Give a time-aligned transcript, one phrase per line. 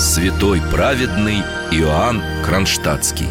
[0.00, 1.42] Святой праведный
[1.72, 3.28] Иоанн Кронштадтский.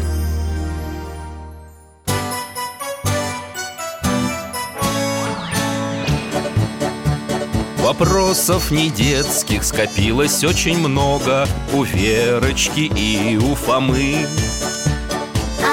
[7.78, 14.24] Вопросов не детских скопилось очень много У Верочки и у Фомы.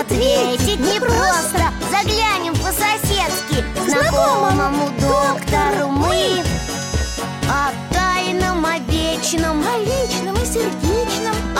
[0.02, 1.62] Ответить непросто
[1.92, 3.64] Заглянем по-соседски.
[3.88, 6.42] Знакомому доктору мы
[7.48, 10.87] О тайном, о вечном О личном и сердечном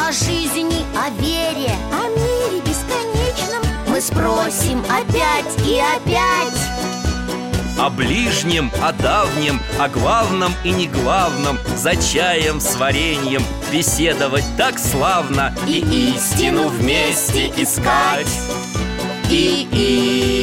[0.08, 3.62] О жизни, о вере О мире бесконечном.
[3.90, 6.58] Мы спросим опять и опять.
[7.78, 14.80] О ближнем, о давнем, о главном и не главном За чаем с вареньем беседовать так
[14.80, 15.54] славно.
[15.68, 15.80] И
[16.16, 18.32] истину вместе искать.
[19.30, 19.68] И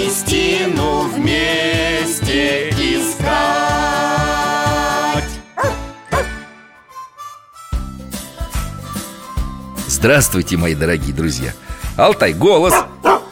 [0.07, 3.74] истину вместе искать
[10.05, 11.55] Здравствуйте, мои дорогие друзья.
[11.97, 12.75] Алтай, голос!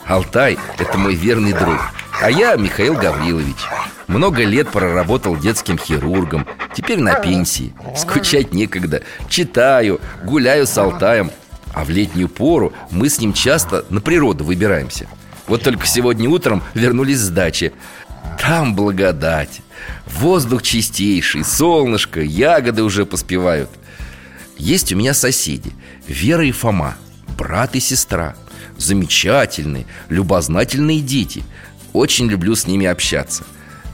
[0.06, 1.78] Алтай– это мой верный друг.
[2.18, 3.58] А я Михаил Гаврилович.
[4.06, 6.46] Много лет проработал детским хирургом.
[6.74, 7.74] Теперь на пенсии.
[7.94, 9.02] Скучать некогда.
[9.28, 11.30] Читаю, гуляю с Алтаем.
[11.74, 15.06] А в летнюю пору мы с ним часто на природу выбираемся.
[15.48, 17.74] Вот только сегодня утром вернулись с дачи.
[18.40, 19.60] Там благодать.
[20.06, 23.68] Воздух чистейший, солнышко, ягоды уже поспевают
[24.56, 25.72] есть у меня соседи
[26.06, 26.96] Вера и Фома
[27.36, 28.36] Брат и сестра
[28.78, 31.44] Замечательные, любознательные дети.
[31.92, 33.44] Очень люблю с ними общаться.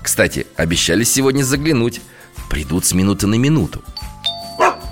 [0.03, 2.01] Кстати, обещали сегодня заглянуть.
[2.49, 3.83] Придут с минуты на минуту.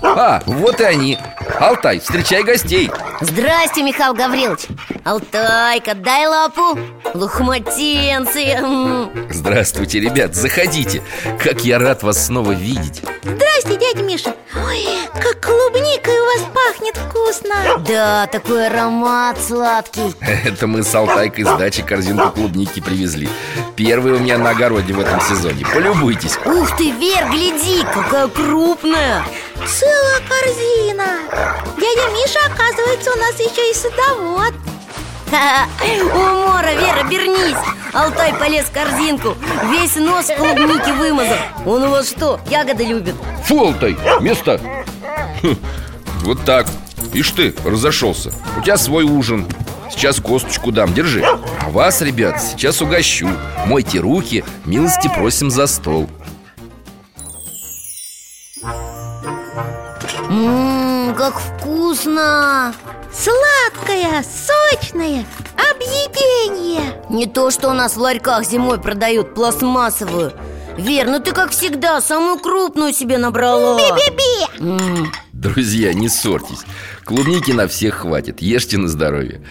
[0.03, 1.17] А, вот и они
[1.59, 2.91] Алтай, встречай гостей.
[3.21, 4.67] Здрасте, Михаил Гаврилович.
[5.03, 6.77] Алтайка, дай лапу.
[7.13, 8.43] Лохматенцы.
[8.43, 9.09] М.
[9.29, 11.01] Здравствуйте, ребят, заходите.
[11.41, 13.01] Как я рад вас снова видеть.
[13.23, 14.35] Здрасте, дядя Миша.
[14.55, 17.77] Ой, как клубникой у вас пахнет вкусно.
[17.87, 20.13] Да, такой аромат сладкий.
[20.21, 23.29] Это мы с Алтайкой с дачи корзинку клубники привезли.
[23.75, 25.65] Первый у меня на огороде в этом сезоне.
[25.73, 26.37] Полюбуйтесь.
[26.45, 29.23] Ух ты, Вер, гляди, какая крупная.
[29.65, 31.07] Целая корзина
[31.77, 34.53] Дядя Миша, оказывается, у нас еще и садовод.
[36.13, 37.57] Умора, Вера, вернись.
[37.93, 39.35] Алтай полез в корзинку
[39.71, 41.37] Весь нос клубники вымазал.
[41.65, 43.15] Он у вас что, ягоды любит?
[43.45, 44.59] Фу, Алтай, место.
[45.43, 45.55] Хм,
[46.23, 46.67] Вот так.
[47.13, 49.45] Ишь ты, разошелся У тебя свой ужин.
[49.91, 51.23] Сейчас косточку дам, держи.
[51.23, 53.29] А вас, ребят, сейчас угощу.
[53.65, 56.09] Мойте руки, милости просим за стол.
[60.29, 62.73] Ммм, как вкусно!
[63.13, 65.25] Сладкая, сочная,
[65.71, 67.01] объедение.
[67.09, 70.33] Не то, что у нас в ларьках зимой продают пластмассовую.
[70.77, 73.77] Вер, ну ты как всегда самую крупную себе набрала.
[73.95, 74.63] Би-би!
[74.63, 76.61] М, Друзья, не ссорьтесь.
[77.03, 79.41] Клубники на всех хватит, ешьте на здоровье.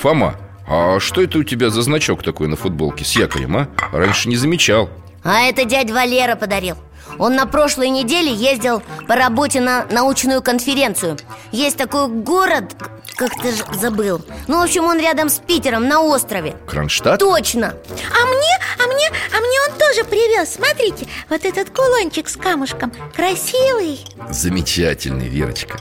[0.00, 0.36] Фома,
[0.68, 3.68] а что это у тебя за значок такой на футболке с якорем, а?
[3.92, 4.88] Раньше не замечал.
[5.24, 6.76] А это дядь Валера подарил
[7.18, 11.16] Он на прошлой неделе ездил по работе на научную конференцию.
[11.52, 12.74] Есть такой город,
[13.16, 14.22] как ты ж забыл.
[14.48, 16.56] Ну, в общем, он рядом с Питером, на острове.
[16.66, 17.20] Кронштадт?
[17.20, 17.68] Точно.
[17.68, 20.54] А мне, а мне, а мне он тоже привез.
[20.54, 22.92] Смотрите, вот этот кулончик с камушком.
[23.14, 24.00] Красивый.
[24.30, 25.78] Замечательный, Верочка.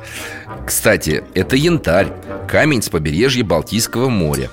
[0.66, 2.12] Кстати, это янтарь.
[2.47, 4.50] Камень с побережья Балтийского моря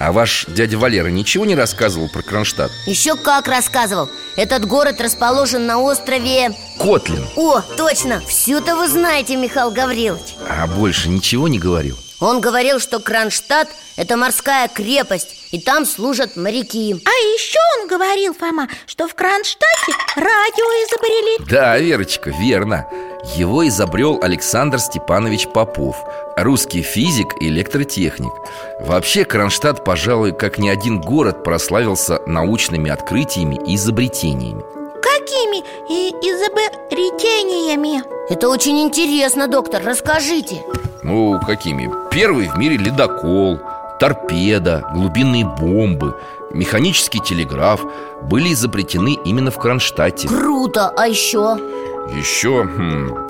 [0.00, 2.72] А ваш дядя Валера ничего не рассказывал про Кронштадт?
[2.86, 9.70] Еще как рассказывал Этот город расположен на острове Котлин О, точно, все-то вы знаете, Михаил
[9.70, 11.98] Гаврилович А больше ничего не говорил?
[12.20, 16.94] Он говорил, что Кронштадт– это морская крепость И там служат моряки.
[17.04, 21.50] А еще он говорил, Фома, что в Кронштадте радио изобрели.
[21.50, 22.86] Да, Верочка, верно.
[23.36, 25.96] Его изобрел Александр Степанович Попов
[26.36, 28.32] Русский физик и электротехник.
[28.80, 34.79] Вообще Кронштадт, пожалуй, как ни один город прославился научными открытиями и изобретениями
[35.20, 35.58] Какими
[35.90, 38.02] и изобретениями?
[38.30, 40.64] Это очень интересно, доктор, расскажите
[41.02, 41.92] Ну, какими?
[42.10, 43.58] Первый в мире ледокол,
[43.98, 46.16] торпеда, глубинные бомбы,
[46.52, 47.82] механический телеграф
[48.22, 51.58] Были изобретены именно в Кронштадте Круто, а еще?
[52.16, 53.28] Еще, хм,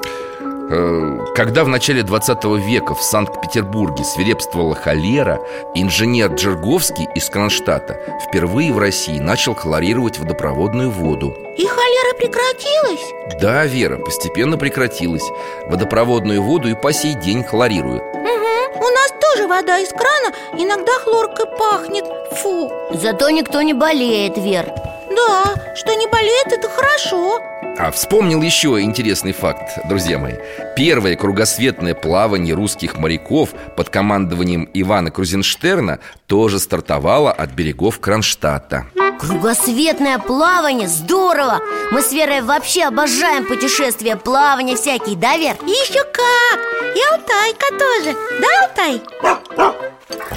[1.35, 5.41] когда в начале 20 века в Санкт-Петербурге свирепствовала холера,
[5.75, 11.35] инженер Джерговский из Кронштадта впервые в России начал хлорировать водопроводную воду.
[11.57, 13.41] И холера прекратилась?
[13.41, 15.25] Да, Вера, постепенно прекратилась.
[15.67, 18.03] Водопроводную воду и по сей день хлорируют.
[18.03, 22.05] Угу, у нас тоже вода из крана иногда хлоркой пахнет
[22.43, 24.73] Фу, Зато никто не болеет, Вер
[25.11, 27.41] да, что не болеет, это хорошо.
[27.79, 30.35] А вспомнил еще интересный факт, друзья мои.
[30.77, 38.87] Первое кругосветное плавание русских моряков под командованием Ивана Крузенштерна тоже стартовало от берегов Кронштадта
[39.21, 40.89] Кругосветное плавание?
[40.89, 41.61] Здорово!
[41.91, 45.57] Мы с Верой вообще обожаем путешествия, плавания всякие, да, Вер?
[45.67, 46.59] Еще как!
[46.97, 49.03] И Алтайка тоже, да, Алтай?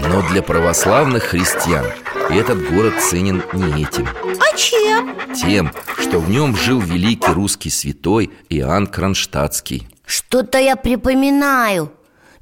[0.05, 1.85] Но для православных христиан
[2.29, 4.05] этот город ценен не этим
[4.41, 5.15] А чем?
[5.33, 11.89] Тем, что в нем жил великий русский святой Иоанн Кронштадтский Что-то я припоминаю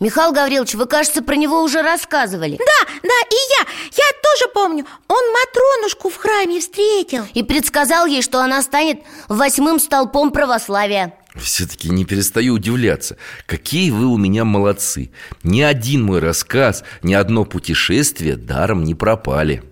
[0.02, 2.58] Михаил Гаврилович, вы, кажется, про него уже рассказывали.
[2.58, 4.84] Да, да, и я, я тоже помню.
[5.08, 7.28] Он Матронушку в храме встретил.
[7.36, 11.14] И предсказал ей, что она станет восьмым столпом православия.
[11.36, 13.18] Все-таки не перестаю удивляться.
[13.46, 15.12] Какие вы у меня молодцы.
[15.44, 19.64] Ни один мой рассказ, ни одно путешествие даром не пропали.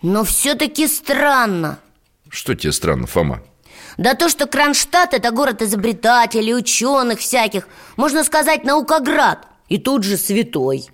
[0.00, 1.78] Но все-таки странно.
[2.30, 3.42] Что тебе странно, Фома?
[3.98, 7.68] Да то, что Кронштадт– это город изобретателей, ученых всяких.
[7.98, 10.86] Можно сказать, наукоград И тут же святой.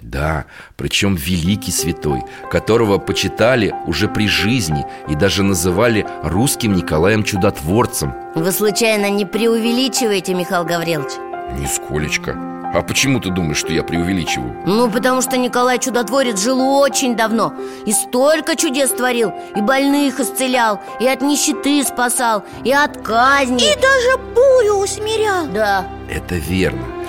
[0.00, 0.46] Да,
[0.76, 8.14] причем великий святой, которого почитали уже при жизни и даже называли русским Николаем Чудотворцем.
[8.34, 11.12] Вы случайно не преувеличиваете, Михаил Гаврилович?
[11.58, 12.34] Нисколечко.
[12.72, 14.56] А почему ты думаешь, что я преувеличиваю?
[14.64, 17.52] Ну, потому что Николай Чудотворец жил очень давно
[17.84, 23.56] И столько чудес творил И больных исцелял И от нищеты спасал И от казни.
[23.56, 25.48] И даже бурю усмирял.
[25.48, 25.84] Да.
[26.08, 26.99] Это верно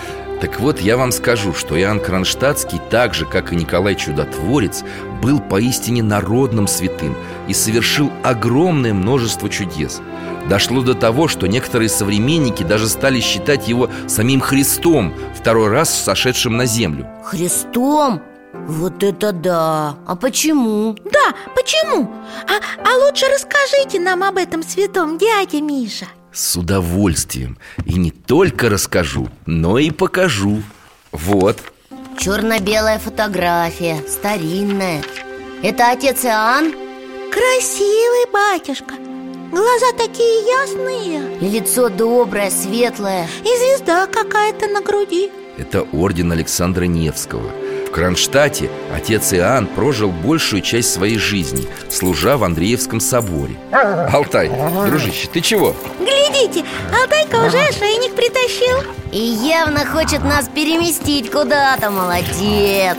[0.42, 4.84] так вот, я вам скажу, что Иоанн Кронштадтский, так же, как и Николай Чудотворец,
[5.22, 7.16] был поистине народным святым
[7.48, 10.02] и совершил огромное множество чудес.
[10.50, 16.58] Дошло до того, что некоторые современники даже стали считать его самим Христом, второй раз сошедшим
[16.58, 17.08] на землю.
[17.24, 18.24] Христом?
[18.68, 19.96] Вот это да!
[20.08, 20.96] А почему?
[21.06, 22.12] Да, почему?
[22.48, 27.58] А, а лучше расскажите нам об этом святом дядя Миша с удовольствием.
[27.86, 30.64] И не только расскажу, но и покажу.
[31.12, 31.60] Вот.
[32.18, 35.04] Черно-белая фотография, старинная.
[35.64, 36.74] Это отец Иоанн?
[37.32, 38.96] Красивый батюшка.
[39.52, 41.38] Глаза такие ясные.
[41.40, 43.28] И лицо доброе, светлое.
[43.42, 45.30] И звезда какая-то на груди.
[45.58, 47.52] Это орден Александра Невского
[47.92, 53.58] в Кронштадте отец Иоанн прожил большую часть своей жизни, служа в Андреевском соборе
[54.14, 54.50] Алтай,
[54.88, 55.76] дружище, ты чего?
[56.00, 56.64] Глядите,
[56.98, 58.78] Алтайка уже ошейник притащил
[59.12, 62.96] И явно хочет нас переместить куда-то, молодец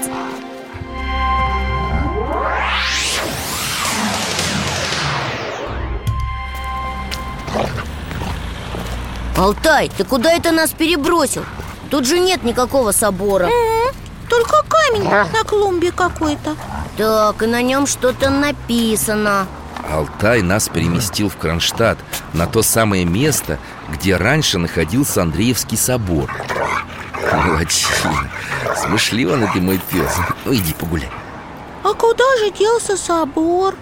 [9.38, 11.46] Алтай, ты куда это нас перебросил?
[11.90, 13.81] Тут же нет никакого собора угу.
[14.32, 16.56] Только камень на клумбе какой-то.
[16.96, 19.46] Так, и на нем что-то написано.
[19.90, 21.98] Алтай нас переместил в Кронштадт
[22.32, 23.58] На то самое место,
[23.90, 26.32] где раньше находился Андреевский собор.
[27.30, 28.30] Молодчина.
[28.74, 31.10] Смышливый ты мой пес Ну иди погуляй.
[31.84, 33.74] А куда же делся собор?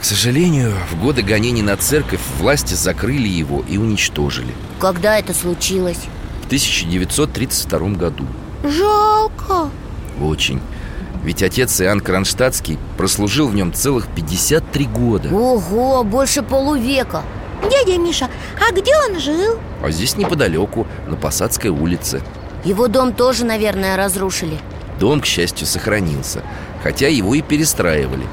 [0.00, 4.54] К сожалению, в годы гонений на церковь власти закрыли его и уничтожили.
[4.78, 6.00] Когда это случилось?
[6.44, 8.26] В 1932 году
[8.62, 9.70] Жалко.
[10.20, 10.60] Очень.
[11.22, 15.28] Ведь отец Иоанн Кронштадтский прослужил в нем целых 53 года.
[15.34, 17.22] Ого, больше полувека.
[17.70, 18.28] Дядя Миша,
[18.58, 19.58] а где он жил?
[19.82, 22.22] А здесь неподалеку, на Посадской улице.
[22.64, 24.58] Его дом тоже, наверное, разрушили.
[24.98, 26.42] Дом, к счастью, сохранился
[26.82, 28.26] Хотя его и перестраивали.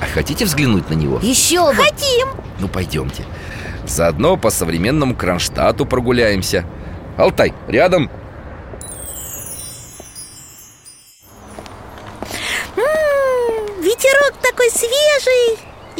[0.00, 1.18] А хотите взглянуть на него?
[1.22, 1.74] Еще бы!
[1.74, 2.28] Хотим!
[2.58, 3.24] Ну, пойдемте.
[3.86, 6.64] Заодно по современному Кронштадту прогуляемся.
[7.16, 8.10] Алтай, рядом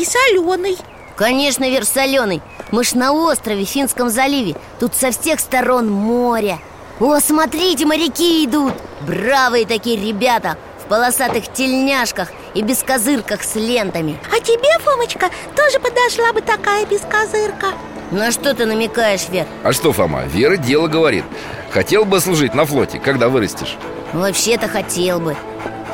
[0.03, 0.77] и соленый.
[1.17, 2.43] Конечно, Вер, соленый.
[2.73, 4.57] Мы ж на острове, в Финском заливе.
[4.81, 6.59] Тут со всех сторон море.
[7.01, 8.75] О, смотрите, моряки идут.
[9.07, 14.19] Бравые такие ребята В полосатых тельняшках и бескозырках с лентами.
[14.31, 17.69] А тебе, Фомочка, тоже подошла бы такая бескозырка.
[18.11, 19.47] На что ты намекаешь, Вер?
[19.63, 21.25] А что, Фома, Вера дело говорит.
[21.71, 23.77] Хотел бы служить на флоте, когда вырастешь?
[24.13, 25.37] Вообще-то хотел бы.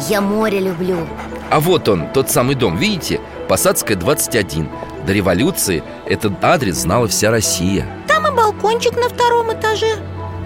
[0.09, 1.07] Я море люблю.
[1.50, 3.21] А вот он, тот самый дом, видите?
[3.49, 4.69] Посадская, 21
[5.07, 7.87] До революции этот адрес знала вся Россия.
[8.07, 9.97] Там и балкончик на втором этаже.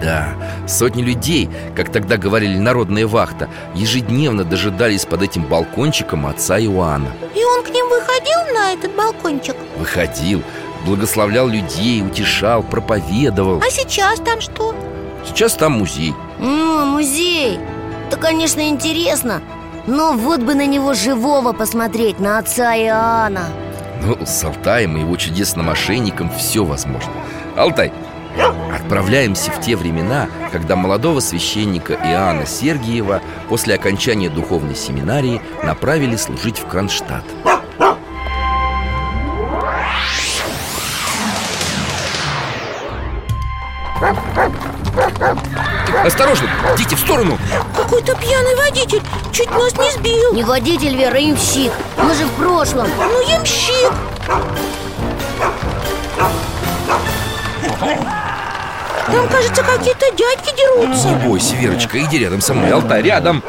[0.01, 0.35] Да,
[0.67, 7.11] сотни людей, как тогда говорили народная вахта Ежедневно дожидались под этим балкончиком отца Иоанна.
[7.35, 9.55] И он к ним выходил на этот балкончик?
[9.77, 10.41] Выходил,
[10.85, 13.61] благословлял людей, утешал, проповедовал.
[13.61, 14.75] А сейчас там что?
[15.25, 16.13] Сейчас там музей.
[16.39, 17.59] Ну, музей.
[18.07, 19.41] Это, конечно, интересно
[19.87, 23.45] но вот бы на него живого посмотреть, на отца Иоанна.
[24.01, 27.11] Ну, с Алтаем и его чудесным мошенником все возможно.
[27.55, 27.93] Алтай,
[28.73, 36.59] отправляемся в те времена, когда молодого священника Иоанна Сергиева после окончания духовной семинарии направили служить
[36.59, 37.23] в Кронштадт.
[46.03, 47.37] Осторожно, идите в сторону
[47.83, 49.01] Какой-то пьяный водитель.
[49.33, 50.33] Чуть нас не сбил.
[50.33, 52.87] Не водитель, Вера, ямщик Мы же в прошлом.
[52.97, 53.91] Ну, ямщик
[59.07, 61.09] Там, кажется, какие-то дядьки дерутся.
[61.09, 63.43] Не бойся, Верочка, иди рядом со мной Алтай, рядом.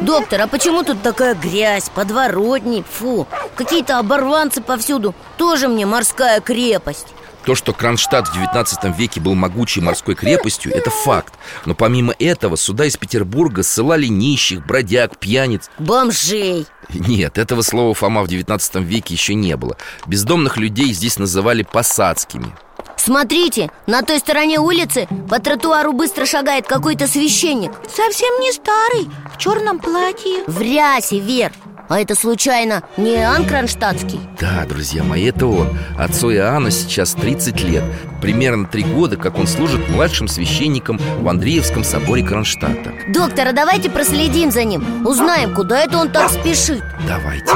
[0.00, 5.14] Доктор, а почему тут такая грязь, подворотни, фу Какие-то оборванцы повсюду.
[5.36, 7.08] Тоже мне морская крепость
[7.44, 11.34] То, что Кронштадт в 19 веке был могучей морской крепостью, это факт.
[11.66, 15.70] Но помимо этого сюда из Петербурга ссылали нищих, бродяг, пьяниц.
[15.78, 16.66] Бомжей.
[16.90, 19.76] Нет, этого слова Фома в 19 веке еще не было.
[20.06, 22.54] Бездомных людей здесь называли посадскими
[22.96, 27.72] Смотрите, на той стороне улицы по тротуару быстро шагает какой-то священник.
[27.88, 30.44] Совсем не старый, в черном платье.
[30.46, 31.52] В рясе, Вер
[31.88, 34.20] А это случайно не Иоанн Кронштадтский?
[34.40, 35.68] Да, друзья мои, это он.
[35.98, 37.84] Отцу Иоанна сейчас 30 лет.
[38.20, 42.92] Примерно три года, как он служит младшим священником в Андреевском соборе Кронштадта.
[43.08, 45.06] Доктор, а давайте проследим за ним.
[45.06, 46.82] Узнаем, куда это он так спешит.
[47.06, 47.52] Давайте.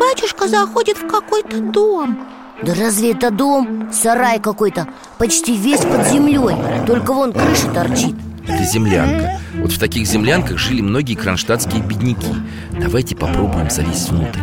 [0.00, 2.26] Батюшка заходит в какой-то дом.
[2.62, 3.90] Да разве это дом?
[3.92, 4.88] Сарай какой-то.
[5.18, 6.56] Почти весь под землей.
[6.86, 8.14] Только вон крыша торчит
[8.46, 9.40] Это землянка.
[9.54, 12.34] Вот в таких землянках жили многие кронштадтские бедняки.
[12.72, 14.40] Давайте попробуем залезть внутрь.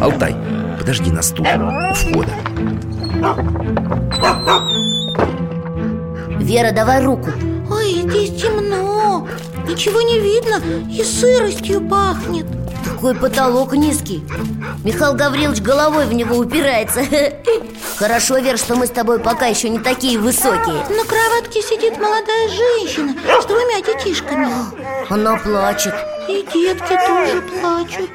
[0.00, 0.34] Алтай,
[0.78, 2.32] подожди нас тут, у входа.
[6.40, 7.30] Вера, давай руку.
[7.70, 9.26] Ой, здесь темно.
[9.68, 10.60] Ничего не видно.
[10.90, 12.46] И сыростью пахнет
[12.94, 14.22] Какой потолок низкий.
[14.84, 17.02] Михаил Гаврилович головой в него упирается.
[17.98, 20.76] Хорошо, Вер, что мы с тобой пока еще не такие высокие.
[20.88, 24.48] На кроватке сидит молодая женщина с двумя детишками.
[25.10, 25.92] Она плачет.
[26.28, 28.10] И детки тоже плачут.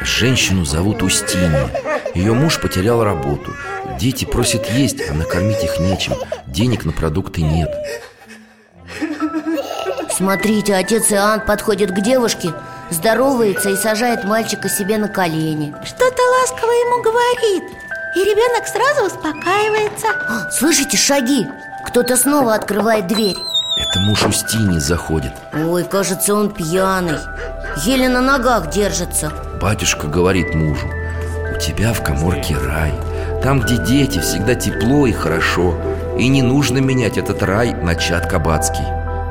[0.00, 1.68] Женщину зовут Устинья.
[2.14, 3.52] Ее муж потерял работу.
[4.00, 6.14] Дети просят есть, а накормить их нечем.
[6.46, 7.70] Денег на продукты нет.
[10.10, 12.54] Смотрите, отец Иоанн подходит к девушке
[12.92, 15.74] Здоровается и сажает мальчика себе на колени.
[15.82, 17.64] Что-то ласково ему говорит
[18.14, 20.08] И ребенок сразу успокаивается.
[20.28, 21.46] А, Слышите шаги?
[21.86, 23.36] Кто-то снова открывает дверь.
[23.78, 25.32] Это муж Устини заходит.
[25.54, 27.18] Ой, кажется, он пьяный.
[27.78, 29.32] Еле на ногах держится.
[29.60, 30.86] Батюшка говорит мужу
[31.54, 32.92] У тебя в коморке рай.
[33.42, 35.74] Там, где дети, всегда тепло и хорошо.
[36.18, 38.84] И не нужно менять этот рай на чад кабацкий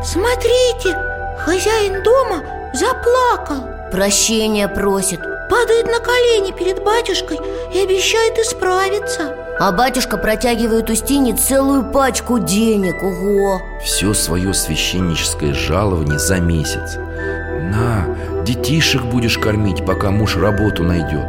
[0.04, 0.98] Смотрите,
[1.38, 3.68] хозяин дома заплакал.
[3.92, 5.20] Прощения просит.
[5.50, 7.38] Падает на колени перед батюшкой
[7.74, 9.36] и обещает исправиться.
[9.60, 13.04] А батюшка протягивает Устине целую пачку денег.
[13.04, 13.62] Ого!
[13.84, 16.96] Все свое священническое жалование за месяц.
[16.96, 18.06] На,
[18.44, 21.28] детишек будешь кормить, пока муж работу найдет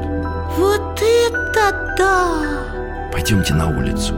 [0.57, 3.11] Вот это да!
[3.13, 4.15] Пойдемте на улицу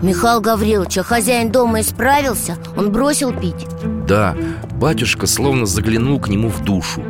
[0.00, 2.56] Михаил Гаврилович, а хозяин дома исправился?
[2.76, 3.66] Он бросил пить?
[4.06, 4.36] Да,
[4.72, 7.02] батюшка словно заглянул к нему в душу.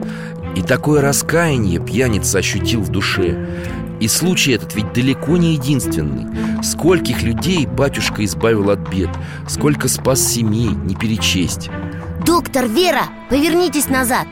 [0.57, 3.47] И такое раскаяние пьяница ощутил в душе.
[4.01, 6.27] И случай этот ведь далеко не единственный.
[6.63, 9.11] Скольких людей батюшка избавил от бед?
[9.47, 11.69] Сколько спас семей, не перечесть.
[12.25, 14.27] Доктор, Вера, повернитесь назад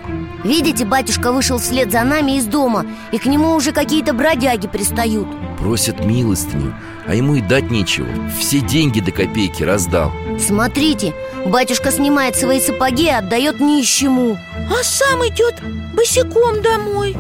[0.47, 5.27] Видите, батюшка вышел вслед за нами из дома И к нему уже какие-то бродяги пристают.
[5.59, 6.73] Просят милостыню,
[7.05, 8.07] а ему и дать нечего.
[8.39, 10.13] Все деньги до копейки раздал.
[10.39, 11.15] Смотрите,
[11.47, 14.39] батюшка снимает свои сапоги и отдает нищему.
[14.71, 15.57] А сам идет
[15.95, 17.17] босиком домой.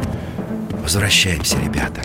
[0.84, 2.02] Возвращаемся, ребята.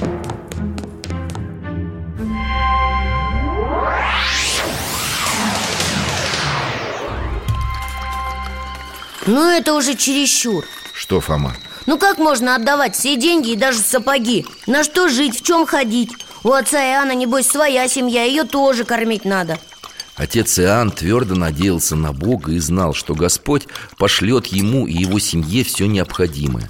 [9.28, 10.66] Ну это уже чересчур
[11.02, 11.56] Что, Фома?
[11.88, 14.46] Ну как можно отдавать все деньги и даже сапоги?
[14.68, 16.12] На что жить, в чем ходить?
[16.44, 19.58] У отца Иоанна, небось, своя семья, ее тоже кормить надо
[20.16, 23.64] Отец Иоанн твердо надеялся на Бога и знал, что Господь
[23.98, 26.70] пошлет ему и его семье все необходимое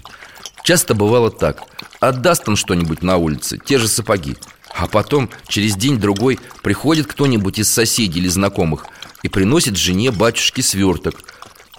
[0.63, 1.63] Часто бывало так
[1.99, 4.37] Отдаст он что-нибудь на улице, те же сапоги
[4.73, 8.85] А потом, через день-другой, приходит кто-нибудь из соседей или знакомых
[9.23, 11.15] И приносит жене батюшке сверток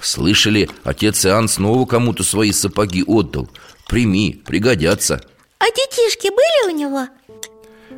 [0.03, 3.49] Слышали, отец Иоанн снова кому-то свои сапоги отдал.
[3.89, 5.21] Прими, пригодятся.
[5.59, 7.07] А детишки были у него?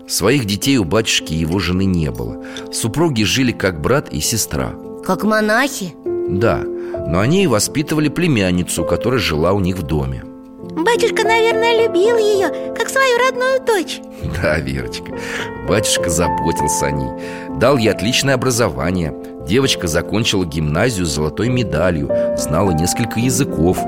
[0.07, 2.45] Своих детей у батюшки и его жены не было.
[2.73, 4.75] Супруги жили как брат и сестра.
[5.05, 5.95] Как монахи?
[6.29, 6.63] Да,
[7.07, 10.25] но они и воспитывали племянницу, которая жила у них в доме.
[10.77, 14.01] Батюшка, наверное, любил ее, как свою родную дочь.
[14.43, 15.19] Да, Верочка,
[15.69, 17.11] батюшка заботился о ней
[17.59, 19.15] Дал ей отличное образование
[19.47, 23.79] Девочка закончила гимназию с золотой медалью Знала несколько языков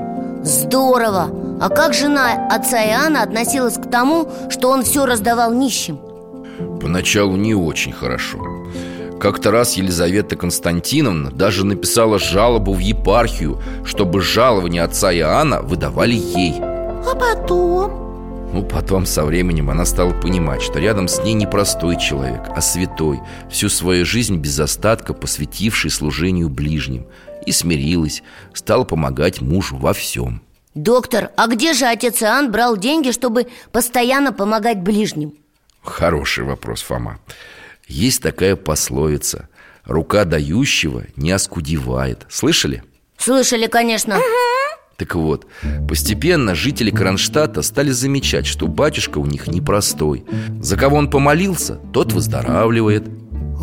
[0.42, 1.30] Здорово!
[1.60, 5.98] А как жена отца Иоанна относилась к тому, что он все раздавал нищим?
[6.80, 8.38] Поначалу не очень хорошо
[9.18, 16.54] Как-то раз Елизавета Константиновна даже написала жалобу в епархию Чтобы жалование отца Иоанна выдавали ей
[16.60, 18.05] А потом?
[18.52, 22.60] Ну, потом со временем она стала понимать, что рядом с ней не простой человек, а
[22.60, 27.06] святой Всю свою жизнь без остатка посвятивший служению ближним.
[27.44, 28.22] И смирилась,
[28.54, 30.42] стала помогать мужу во всем.
[30.74, 35.34] Доктор, а где же отец Иоанн брал деньги, чтобы постоянно помогать ближним?
[35.82, 37.18] Хороший вопрос, Фома.
[37.88, 39.48] Есть такая пословица.
[39.84, 42.82] Рука дающего не оскудевает Слышали?
[43.16, 44.18] Слышали, конечно
[44.96, 45.46] Так вот,
[45.88, 50.24] постепенно жители Кронштадта стали замечать, что батюшка у них непростой.
[50.60, 53.04] За кого он помолился, тот выздоравливает.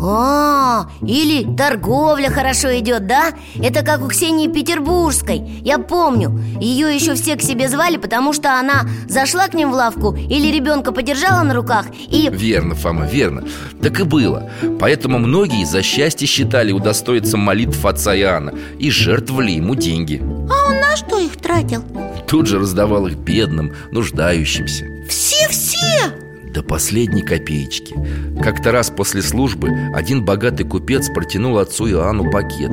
[0.00, 3.32] А, или торговля хорошо идет, да?
[3.62, 5.38] Это как у Ксении Петербургской.
[5.62, 9.74] Я помню, ее еще все к себе звали, потому что она зашла к ним в
[9.74, 12.28] лавку Или ребенка подержала на руках и...
[12.30, 13.44] Верно, Фома, верно.
[13.80, 14.50] Так и было.
[14.80, 20.20] Поэтому многие за счастье считали удостоиться молитв отца Иоанна И жертвовали ему деньги.
[20.50, 21.82] А он на что их тратил?
[22.28, 26.12] Тут же раздавал их бедным, нуждающимся Все-все!
[26.54, 27.96] До последней копеечки
[28.40, 32.70] Как-то раз после службы Один богатый купец протянул отцу Иоанну пакет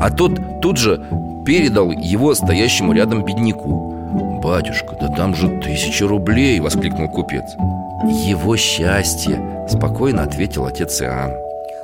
[0.00, 0.98] А тот тут же
[1.44, 3.94] передал его стоящему рядом бедняку
[4.42, 7.44] «Батюшка, да там же тысяча рублей!»— воскликнул купец
[8.04, 11.32] «Его счастье!»— спокойно ответил отец Иоанн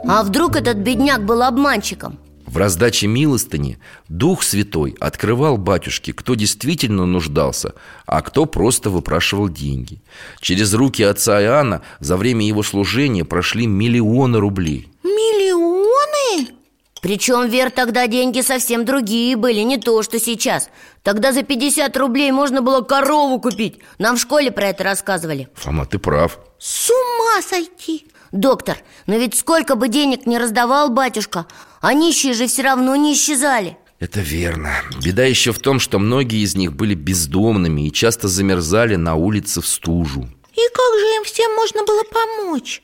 [0.08, 2.18] А вдруг этот бедняк был обманщиком?
[2.54, 7.75] В раздаче милостыни Дух Святой открывал батюшке, кто действительно нуждался,
[8.06, 10.00] а кто просто выпрашивал деньги.
[10.40, 14.88] Через руки отца Иоанна за время его служения прошли миллионы рублей.
[15.02, 16.54] Миллионы?
[17.02, 20.71] Причем, Вер, тогда деньги совсем другие были, не то, что сейчас
[21.02, 25.86] Тогда за 50 рублей можно было корову купить Нам в школе про это рассказывали Фома,
[25.86, 26.38] ты прав.
[26.60, 28.06] С ума сойти!
[28.34, 31.47] Доктор, но ведь сколько бы денег не раздавал батюшка
[31.84, 34.70] А нищие же все равно не исчезали Это верно.
[35.04, 39.60] Беда еще в том, что многие из них были бездомными и часто замерзали на улице
[39.60, 40.26] в стужу.
[40.54, 42.82] И как же им всем можно было помочь?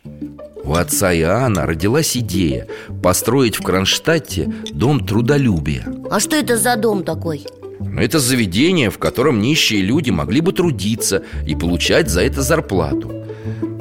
[0.64, 2.68] У отца Иоанна родилась идея
[3.02, 5.86] построить в Кронштадте дом трудолюбия.
[6.10, 7.46] А что это за дом такой?
[7.78, 13.20] Но это заведение, в котором нищие люди могли бы трудиться и получать за это зарплату.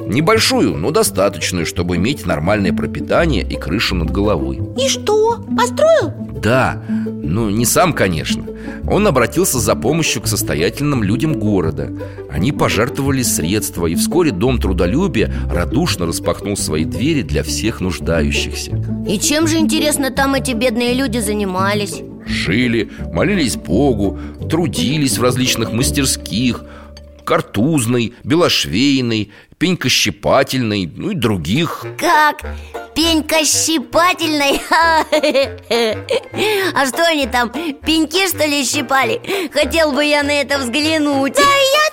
[0.06, 4.60] Небольшую, но достаточную, чтобы иметь нормальное пропитание и крышу над головой.
[4.78, 5.44] И что?
[5.56, 6.12] Построил?
[6.42, 8.44] Да, ну не сам, конечно
[8.88, 11.92] Он обратился за помощью к состоятельным людям города
[12.30, 18.72] Они пожертвовали средства И вскоре Дом трудолюбия радушно распахнул свои двери для всех нуждающихся
[19.06, 22.02] И чем же, интересно, там эти бедные люди занимались?
[22.26, 26.64] Жили, молились Богу, трудились в различных мастерских
[27.30, 32.42] Картузной, белошвейной, пенькощипательной, ну и других Как?
[32.92, 34.60] Пенька щипательной?
[36.74, 39.48] А что они там, пеньки что ли щипали?
[39.52, 41.90] Хотел бы я на это взглянуть Да, и я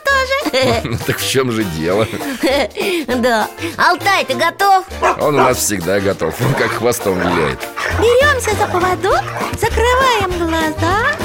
[0.74, 2.08] тоже Ну так в чем же дело?
[3.18, 3.48] Да
[3.78, 4.86] Алтай, ты готов?
[5.22, 7.60] Он у нас всегда готов, он как хвостом виляет
[8.00, 9.24] Беремся за поводок,
[9.54, 11.16] закрываем глаза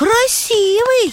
[0.00, 1.12] Красивый!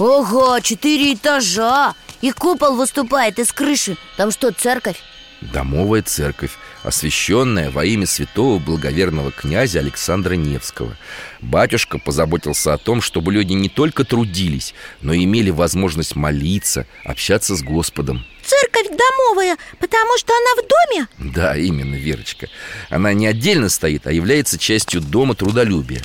[0.00, 1.94] Ого, четыре этажа!
[2.20, 3.96] И купол выступает из крыши.
[4.16, 4.96] Там что, церковь?
[5.40, 6.50] Домовая церковь,
[6.82, 10.96] освященная во имя святого благоверного князя Александра Невского.
[11.42, 17.54] Батюшка позаботился о том, чтобы люди не только трудились, но и имели возможность молиться, общаться
[17.54, 18.26] с Господом.
[18.44, 21.32] Церковь домовая, потому что она в доме?
[21.32, 22.48] Да, именно, Верочка.
[22.90, 26.02] Она не отдельно стоит, а является частью дома трудолюбия.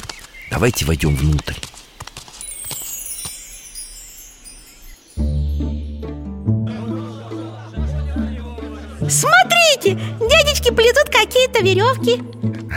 [0.51, 1.55] Давайте войдем внутрь
[9.09, 12.21] Смотрите, дядечки плетут какие-то веревки.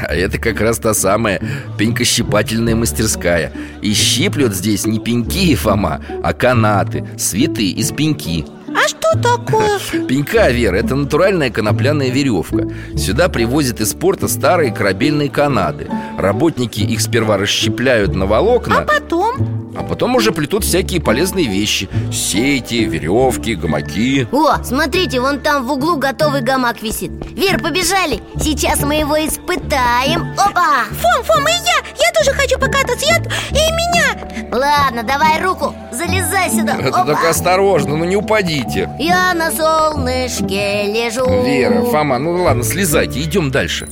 [0.08, 1.42] А это как раз та самая
[1.78, 3.52] пенькощипательная мастерская.
[3.82, 8.46] И щиплют здесь не пеньки, Фома, а канаты, свиты из пеньки.
[8.74, 9.78] А что такое?
[10.08, 12.68] Пенька, Вера, это натуральная конопляная веревка.
[12.96, 18.78] Сюда привозят из порта старые корабельные канаты Работники их сперва расщепляют на волокна.
[18.78, 19.51] А потом?
[19.76, 21.88] А потом уже плетут всякие полезные вещи.
[22.12, 24.26] Сети, веревки, гамаки.
[24.30, 27.10] О, смотрите, вон там в углу готовый гамак висит.
[27.30, 30.32] Вер, побежали, сейчас мы его испытаем.
[30.38, 30.84] Опа!
[30.90, 31.82] Фом, Фом, и я!
[32.04, 33.16] Я тоже хочу покататься, я...
[33.18, 34.48] и меня!
[34.52, 36.76] Ладно, давай руку, залезай сюда.
[36.78, 37.04] Это Опа!
[37.06, 38.90] только осторожно, ну не упадите.
[38.98, 41.24] Я на солнышке лежу.
[41.42, 43.88] Вера, Фома, ну ладно, слезайте, идем дальше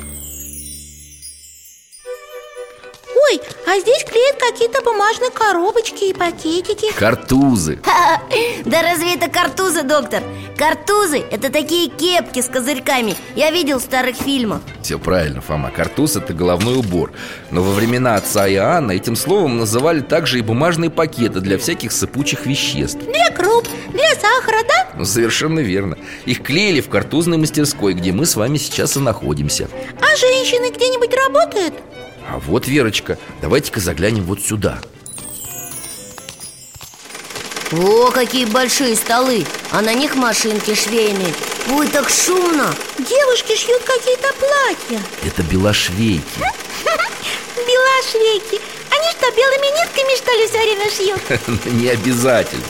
[3.30, 6.92] Ой, а здесь клеят какие-то бумажные коробочки и пакетики.
[6.98, 7.78] Картузы.
[8.64, 10.22] Да разве это картузы, доктор?
[10.56, 13.14] Картузы– это такие кепки с козырьками.
[13.36, 14.62] Я видел в старых фильмах.
[14.82, 17.12] Все правильно, Фома, картуз– это головной убор.
[17.52, 22.46] Но во времена отца Иоанна этим словом называли также и бумажные пакеты для всяких сыпучих
[22.46, 22.98] веществ.
[22.98, 24.90] Для круп, для сахара, да?
[24.96, 25.96] Ну, совершенно верно.
[26.26, 29.68] Их клеили в картузной мастерской, где мы с вами сейчас и находимся.
[30.00, 31.74] А женщины где-нибудь работают?
[32.30, 34.78] А вот, Верочка, давайте-ка заглянем вот сюда.
[37.72, 39.44] О, какие большие столы!
[39.72, 41.34] А на них машинки швейные.
[41.70, 42.72] Ой, так шумно!
[42.98, 45.04] Девушки шьют какие-то платья.
[45.24, 46.22] Это белошвейки.
[47.56, 48.60] Белошвейки.
[48.90, 51.64] Они что, белыми нитками, что ли, все время шьют?
[51.80, 52.64] Не обязательно.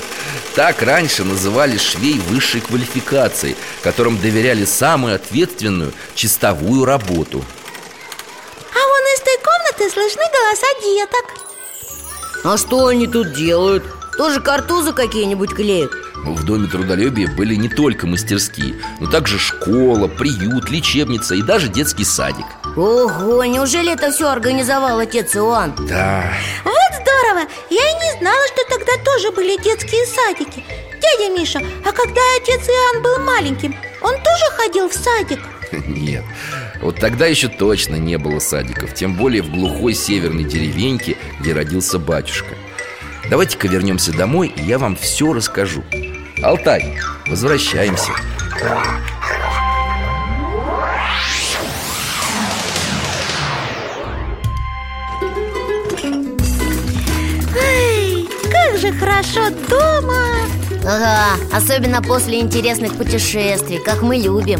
[0.54, 7.44] Так раньше называли швей высшей квалификации Которым доверяли самую ответственную чистовую работу
[8.74, 13.84] А вон из той комнаты слышны голоса деток А что они тут делают?
[14.16, 15.92] Тоже картузы какие-нибудь клеят?
[16.16, 21.68] Ну, В Доме трудолюбия были не только мастерские Но также школа, приют, лечебница и даже
[21.68, 22.46] детский садик
[22.76, 25.74] Ого, неужели это все организовал отец Иоанн?
[25.88, 26.24] Да,
[26.64, 27.48] Вот здорово!
[27.70, 30.64] Я и не знала, что тогда тоже были детские садики
[31.00, 35.40] Дядя Миша, а когда отец Иоанн был маленьким, он тоже ходил в садик?
[35.86, 36.24] нет
[36.80, 41.98] Вот тогда еще точно не было садиков Тем более в глухой северной деревеньке, где родился
[41.98, 42.54] батюшка.
[43.28, 45.84] Давайте-ка вернемся домой, и я вам все расскажу.
[46.42, 48.10] Алтай, возвращаемся.
[57.56, 60.24] Эй, как же хорошо дома!
[60.82, 64.58] Ага, особенно после интересных путешествий, как мы любим.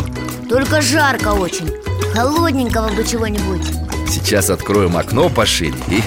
[0.49, 1.71] Только жарко очень
[2.15, 3.63] Холодненького бы чего-нибудь.
[4.09, 6.03] Сейчас откроем окно пошире и...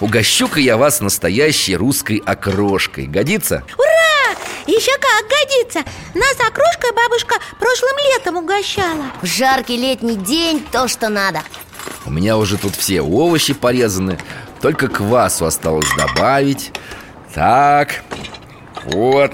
[0.00, 3.06] Угощу-ка я вас настоящей русской окрошкой.
[3.06, 3.64] Годится?
[3.76, 4.38] Ура!
[4.66, 5.90] Еще как годится!
[6.14, 9.04] Нас окрошкой бабушка прошлым летом угощала.
[9.20, 11.42] В жаркий летний день то, что надо.
[12.06, 14.18] У меня уже тут все овощи порезаны.
[14.62, 16.72] Только квасу осталось добавить.
[17.34, 18.02] Так,
[18.84, 19.32] вот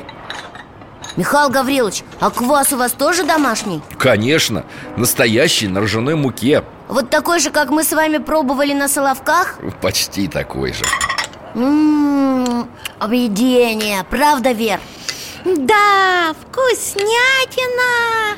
[1.17, 3.83] Михаил Гаврилович, а квас у вас тоже домашний?
[3.99, 4.65] Конечно,
[4.97, 9.59] настоящий на ржаной муке Вот такой же, как мы с вами пробовали на Соловках?
[9.81, 10.85] Почти такой же
[11.55, 14.79] Ммм, объедение, правда, Вер?
[15.45, 18.37] Да, вкуснятина!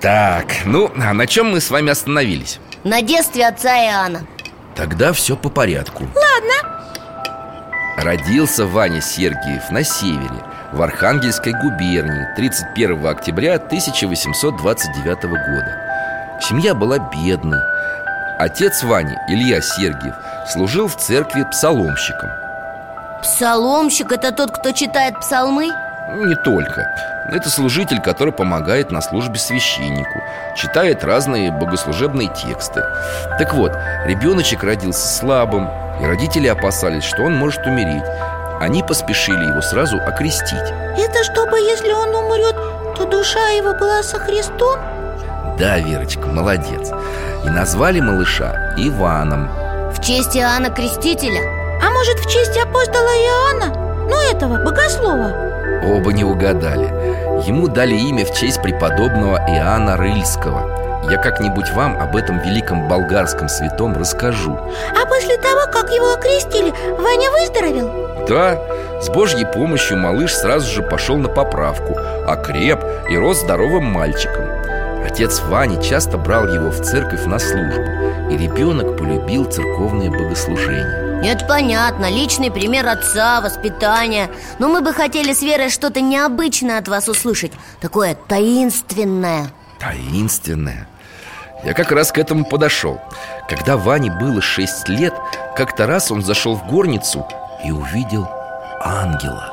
[0.00, 2.58] Так, ну, а на чем мы с вами остановились?
[2.84, 4.26] На детстве отца Иоанна
[4.74, 6.86] Тогда все по порядку Ладно,
[7.96, 16.38] Родился Ваня Сергиев на севере В Архангельской губернии 31 октября 1829 года.
[16.40, 17.58] Семья была бедной.
[18.38, 20.14] Отец Вани, Илья Сергиев,
[20.48, 22.30] служил в церкви псаломщиком.
[23.20, 25.66] Псаломщик– это тот, кто читает псалмы?
[26.14, 26.86] Не только.
[27.32, 30.20] Это служитель, который помогает на службе священнику
[30.56, 32.82] Читает разные богослужебные тексты.
[33.38, 33.72] Так вот,
[34.04, 35.68] ребеночек родился слабым
[36.00, 38.04] И родители опасались, что он может умереть
[38.60, 40.72] Они поспешили его сразу окрестить
[41.10, 42.54] это чтобы, если он умрет,
[42.96, 44.78] то душа его была со Христом?
[45.58, 46.90] Да, Верочка, молодец
[47.44, 49.48] И назвали малыша Иваном
[49.92, 51.40] В честь Иоанна Крестителя?
[51.82, 53.74] А может, в честь апостола Иоанна?
[54.08, 55.32] Ну, этого, богослова
[55.84, 56.86] Оба не угадали
[57.46, 63.48] Ему дали имя в честь преподобного Иоанна Рыльского Я как-нибудь вам об этом великом болгарском
[63.48, 68.09] святом расскажу А после того, как его окрестили, Ваня выздоровел?
[68.28, 68.60] Да,
[69.00, 72.80] с Божьей помощью малыш сразу же пошел на поправку Окреп
[73.10, 74.44] и рос здоровым мальчиком.
[75.04, 77.82] Отец Вани часто брал его в церковь на службу
[78.30, 85.32] И ребенок полюбил церковные богослужения Это понятно, личный пример отца, воспитания Но мы бы хотели
[85.32, 89.50] с Верой что-то необычное от вас услышать Такое таинственное.
[89.78, 90.86] Таинственное?
[91.64, 93.00] Я как раз к этому подошел.
[93.48, 95.14] Когда Ване было 6 лет
[95.56, 97.26] Как-то раз он зашел в горницу
[97.64, 98.26] и увидел
[98.80, 99.50] ангела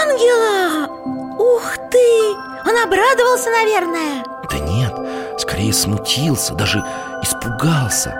[0.00, 0.88] Ангела!
[1.90, 2.68] ты!
[2.68, 6.84] Он обрадовался, наверное Да нет, скорее смутился, даже
[7.22, 8.14] испугался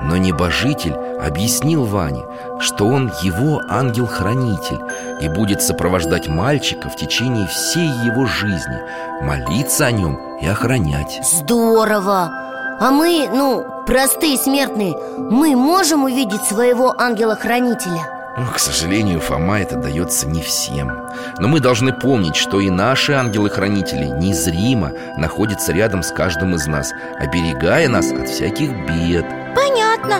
[0.00, 2.24] Но небожитель объяснил Ване,
[2.60, 4.80] что он его ангел-хранитель
[5.20, 8.80] И будет сопровождать мальчика в течение всей его жизни
[9.22, 12.40] Молиться о нем и охранять Здорово!
[12.80, 18.13] А мы, ну, простые смертные, мы можем увидеть своего ангела-хранителя?
[18.36, 21.08] Ну, К сожалению, Фома это дается не всем.
[21.38, 26.92] Но мы должны помнить, что и наши ангелы-хранители незримо находятся рядом с каждым из нас
[27.18, 29.24] Оберегая нас от всяких бед.
[29.54, 30.16] Понятно.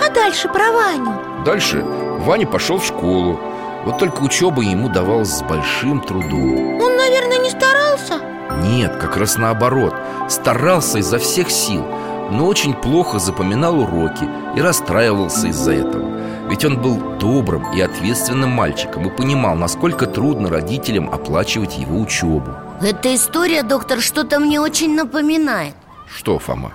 [0.00, 1.44] А дальше про Ваню?
[1.44, 1.82] Дальше.
[2.20, 3.40] Ваня пошел в школу.
[3.84, 6.80] Вот только учеба ему давалась с большим трудом.
[6.80, 8.20] Он, наверное, не старался?
[8.62, 9.94] Нет, как раз наоборот.
[10.28, 11.84] Старался изо всех сил
[12.30, 16.16] Но очень плохо запоминал уроки И расстраивался из-за этого
[16.48, 22.54] Ведь он был добрым и ответственным мальчиком И понимал, насколько трудно родителям оплачивать его учебу.
[22.80, 25.74] Эта история, доктор, что-то мне очень напоминает.
[26.06, 26.72] Что, Фома?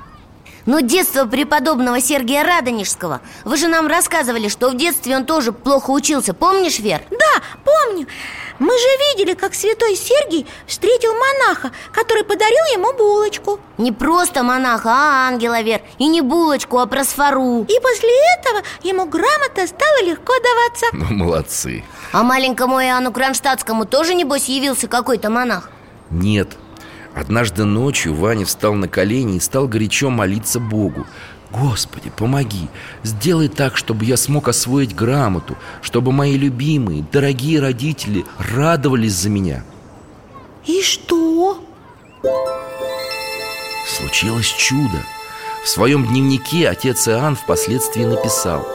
[0.66, 3.22] Но детство преподобного Сергия Радонежского.
[3.46, 6.34] Вы же нам рассказывали, что в детстве он тоже плохо учился.
[6.34, 7.02] Помнишь, Вер?
[7.10, 8.08] Да, помню
[8.62, 13.60] Мы же видели, как святой Сергий встретил монаха Который подарил ему булочку.
[13.80, 15.82] Не просто монаха, а ангела, Вер.
[15.98, 17.64] И не булочку, а просфору.
[17.64, 20.86] И после этого ему грамота стала легко даваться.
[20.94, 21.84] Ну, молодцы.
[22.12, 25.72] А маленькому Иоанну Кронштадтскому тоже, небось, явился какой-то монах?
[26.12, 26.56] Нет.
[27.16, 31.08] Однажды ночью Ваня встал на колени и стал горячо молиться Богу
[31.52, 32.70] Господи, помоги,
[33.04, 39.64] сделай так, чтобы я смог освоить грамоту Чтобы мои любимые, дорогие родители радовались за меня.
[40.66, 41.62] И что?
[43.86, 45.04] Случилось чудо.
[45.66, 48.66] В своем дневнике отец Иоанн впоследствии написал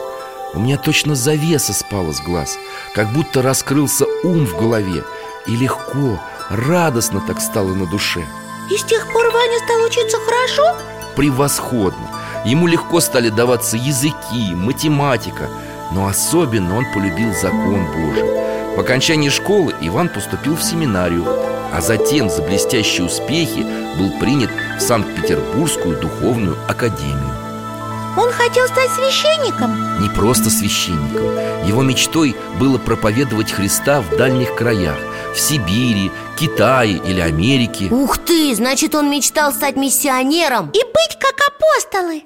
[0.53, 2.57] У меня точно завеса спала с глаз
[2.93, 5.03] Как будто раскрылся ум в голове
[5.47, 6.17] И легко,
[6.49, 8.25] радостно так стало на душе
[8.71, 10.77] И с тех пор Ваня стал учиться хорошо?
[11.17, 12.16] Превосходно
[12.47, 15.49] Ему легко стали даваться языки, математика
[15.93, 18.23] Но особенно он полюбил закон Божий.
[18.75, 21.25] По окончании школы Иван поступил в семинарию
[21.73, 23.65] А затем за блестящие успехи
[23.97, 27.35] был принят в Санкт-Петербургскую духовную академию.
[28.17, 30.01] Он хотел стать священником?
[30.01, 31.67] Не просто священником.
[31.67, 34.97] Его мечтой было проповедовать Христа в дальних краях
[35.35, 37.89] В Сибири, Китае или Америке.
[37.91, 40.71] Ух ты, значит, он мечтал стать миссионером?
[40.71, 42.23] И быть как апостолы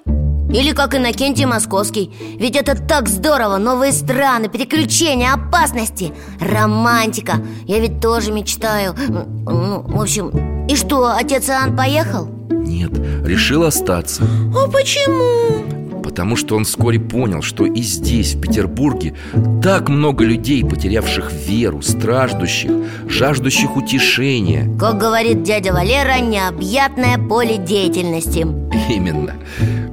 [0.53, 2.11] Или как Иннокентий Московский.
[2.37, 7.35] Ведь это так здорово, новые страны, приключения, опасности Романтика,
[7.65, 8.93] я ведь тоже мечтаю.
[9.09, 12.27] Ну, в общем, и что, отец Иоанн поехал?
[12.49, 12.91] Нет,
[13.25, 14.23] решил остаться.
[14.55, 16.01] А почему?
[16.01, 19.15] Потому что он вскоре понял, что и здесь, в Петербурге
[19.63, 22.71] Так много людей, потерявших веру, страждущих,
[23.07, 24.67] жаждущих утешения.
[24.77, 28.45] Как говорит дядя Валера, необъятное поле деятельности.
[28.89, 29.35] Именно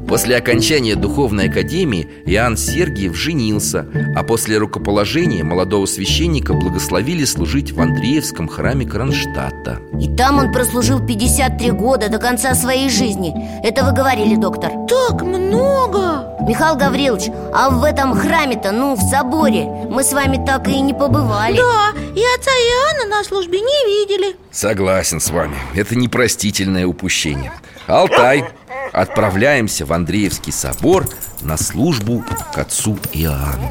[0.09, 7.81] После окончания духовной академии Иоанн Сергиев женился А после рукоположения молодого священника благословили служить в
[7.81, 9.81] Андреевском храме Кронштадта.
[10.01, 13.35] И там он прослужил 53 года до конца своей жизни.
[13.62, 14.71] Это вы говорили, доктор?
[14.88, 16.38] Так много!
[16.49, 20.94] Михаил Гаврилович, а в этом храме-то, ну, в соборе Мы с вами так и не
[20.94, 21.57] побывали.
[21.59, 24.37] Да, и отца Иоанна на службе не видели.
[24.51, 27.53] Согласен с вами, это непростительное упущение.
[27.87, 28.44] Алтай,
[28.92, 31.07] отправляемся в Андреевский собор
[31.40, 33.70] на службу к отцу Иоанну.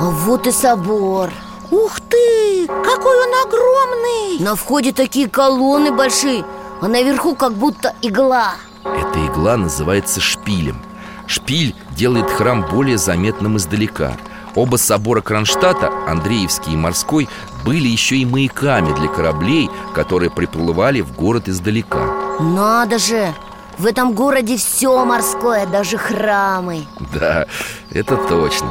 [0.00, 1.30] Вот и собор.
[1.70, 4.44] Ух ты, какой он огромный!
[4.44, 6.44] На входе такие колонны большие
[6.80, 8.54] А наверху как будто игла.
[8.84, 10.82] Эта игла называется шпилем
[11.26, 14.12] Шпиль делает храм более заметным издалека.
[14.54, 17.28] Оба собора Кронштадта, Андреевский и Морской,
[17.64, 22.06] были еще и маяками для кораблей, которые приплывали в город издалека.
[22.40, 23.32] Надо же!
[23.78, 26.86] В этом городе все морское, даже храмы.
[27.14, 27.46] Да,
[27.90, 28.68] это точно.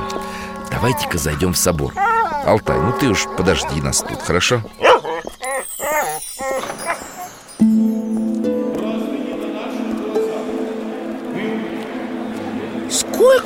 [0.70, 1.94] Давайте-ка зайдем в собор.
[2.46, 4.62] Алтай, ну ты уж подожди нас тут, хорошо?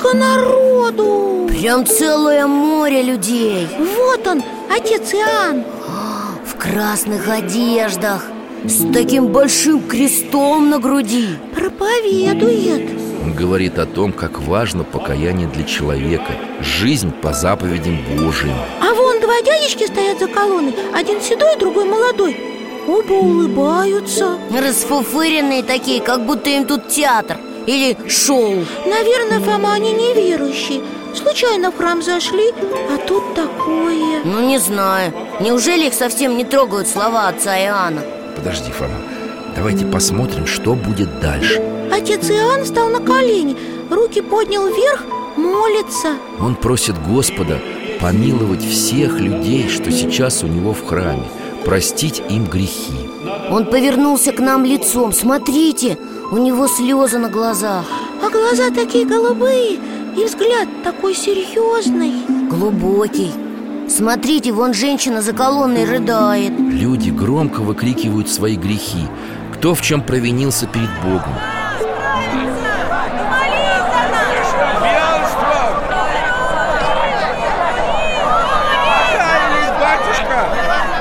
[0.06, 1.46] Сколько народу.
[1.48, 3.66] Прям целое море людей.
[3.78, 5.64] Вот он, отец Иоанн.
[6.44, 8.24] В красных одеждах
[8.64, 11.30] С таким большим крестом на груди.
[11.54, 12.88] Проповедует.
[13.24, 18.54] Он говорит о том, как важно покаяние для человека Жизнь по заповедям Божьим.
[18.80, 20.74] А вон два дядечки стоят за колонной.
[20.94, 22.36] Один седой, другой молодой.
[22.86, 24.38] Оба улыбаются.
[24.56, 28.64] Расфуфыренные такие, как будто им тут театр или шоу?
[28.86, 30.80] Наверное, Фома, они неверующие
[31.14, 32.52] Случайно в храм зашли,
[32.90, 34.22] а тут такое.
[34.24, 35.12] Ну, не знаю.
[35.40, 38.02] Неужели их совсем не трогают слова отца Иоанна?
[38.36, 38.98] Подожди, Фома.
[39.56, 41.62] Давайте посмотрим, что будет дальше.
[41.90, 43.56] Отец Иоанн встал на колени
[43.90, 45.04] Руки поднял вверх,
[45.36, 46.16] молится.
[46.40, 47.60] Он просит Господа
[48.00, 51.24] помиловать всех людей, что сейчас у него в храме
[51.64, 53.10] Простить им грехи.
[53.50, 55.12] Он повернулся к нам лицом.
[55.12, 55.98] Смотрите,
[56.32, 57.84] у него слезы на глазах.
[58.22, 59.78] А глаза такие голубые
[60.16, 62.14] И взгляд такой серьезный.
[62.48, 63.32] Глубокий.
[63.88, 66.52] Смотрите, вон женщина за колонной рыдает.
[66.58, 69.06] Люди громко выкрикивают свои грехи.
[69.54, 71.34] Кто в чем провинился перед Богом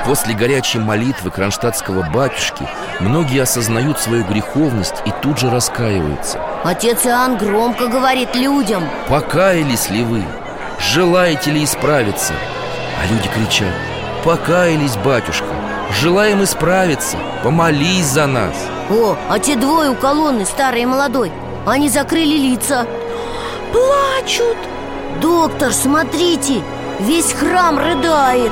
[0.06, 2.68] После горячей молитвы кронштадтского батюшки
[3.00, 6.40] Многие осознают свою греховность и тут же раскаиваются.
[6.64, 8.84] Отец Иоанн громко говорит людям.
[9.10, 10.24] Покаялись ли вы?
[10.80, 12.34] Желаете ли исправиться?
[13.02, 13.74] А люди кричат.
[14.24, 15.46] Покаялись, батюшка!
[16.02, 17.18] Желаем исправиться!
[17.44, 18.56] Помолись за нас!
[18.90, 21.32] О, а те двое у колонны, старый и молодой
[21.66, 22.88] Они закрыли лица.
[23.72, 24.58] Плачут!
[25.22, 26.62] Доктор, смотрите,
[27.00, 28.52] весь храм рыдает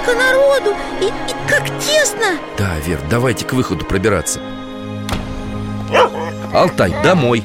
[0.00, 2.38] Ой, сколько народу и, и как тесно.
[2.58, 4.40] Да, Вер, давайте к выходу пробираться.
[6.52, 7.44] Алтай, домой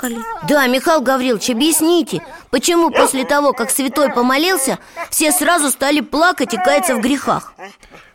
[0.00, 0.18] плакали?
[0.48, 4.78] Да, Михаил Гаврилович, объясните Почему после того, как святой помолился
[5.10, 7.52] Все сразу стали плакать и каяться в грехах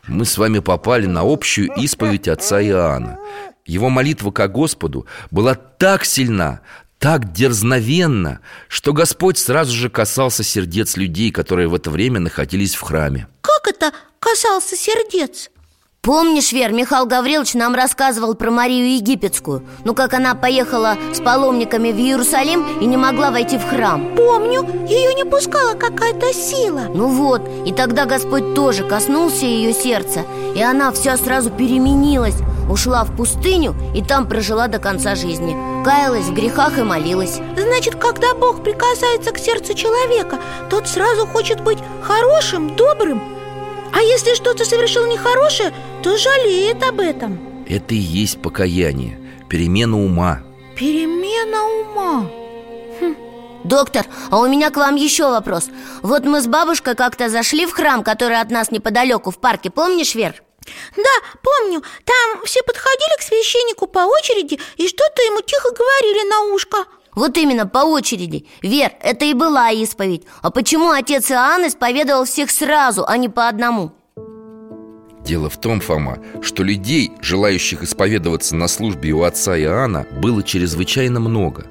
[0.06, 3.18] Мы с вами попали на общую исповедь отца Иоанна
[3.64, 6.60] Его молитва ко Господу была так сильна,
[6.98, 12.82] так дерзновенна Что Господь сразу же касался сердец людей, которые в это время находились в
[12.82, 15.50] храме Как это касался сердец?
[16.06, 19.66] Помнишь, Вер, Михаил Гаврилович нам рассказывал про Марию Египетскую?
[19.82, 24.14] Ну, как она поехала с паломниками в Иерусалим и не могла войти в храм.
[24.14, 26.82] Помню, ее не пускала какая-то сила.
[26.94, 30.22] Ну вот, и тогда Господь тоже коснулся ее сердца
[30.54, 32.36] И она вся сразу переменилась
[32.70, 37.40] Ушла в пустыню и там прожила до конца жизни Каялась в грехах и молилась.
[37.56, 40.38] Значит, когда Бог прикасается к сердцу человека
[40.70, 43.20] Тот сразу хочет быть хорошим, добрым.
[43.96, 45.72] А если что-то совершил нехорошее,
[46.06, 47.66] то жалеет об этом?
[47.68, 50.42] Это и есть покаяние, перемена ума.
[50.76, 52.30] Перемена ума?
[53.64, 55.68] Доктор, а у меня к вам еще вопрос.
[56.02, 59.68] Вот мы с бабушкой как-то зашли в храм, который от нас неподалеку в парке.
[59.68, 60.40] Помнишь, Вер?
[60.96, 66.54] Да, помню, там все подходили к священнику по очереди И что-то ему тихо говорили на
[66.54, 66.78] ушко.
[67.16, 68.46] Вот именно, по очереди.
[68.62, 70.22] Вер, это и была исповедь.
[70.42, 73.90] А почему отец Иоанн исповедовал всех сразу, а не по одному?
[75.26, 81.18] Дело в том, Фома, что людей, желающих исповедоваться на службе у отца Иоанна, было чрезвычайно
[81.18, 81.66] много.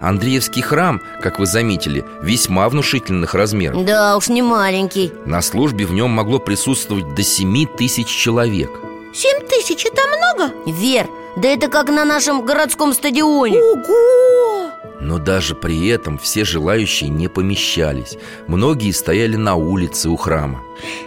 [0.00, 3.84] Андреевский храм, как вы заметили, весьма внушительных размеров.
[3.84, 5.12] Да уж, не маленький.
[5.26, 8.70] На службе в нем могло присутствовать до 7 тысяч человек.
[9.12, 10.54] Семь тысяч, это много?
[10.66, 13.58] Вер, да это как на нашем городском стадионе.
[13.58, 14.70] Ого!
[15.00, 18.16] Но даже при этом все желающие не помещались.
[18.46, 20.62] Многие стояли на улице у храма.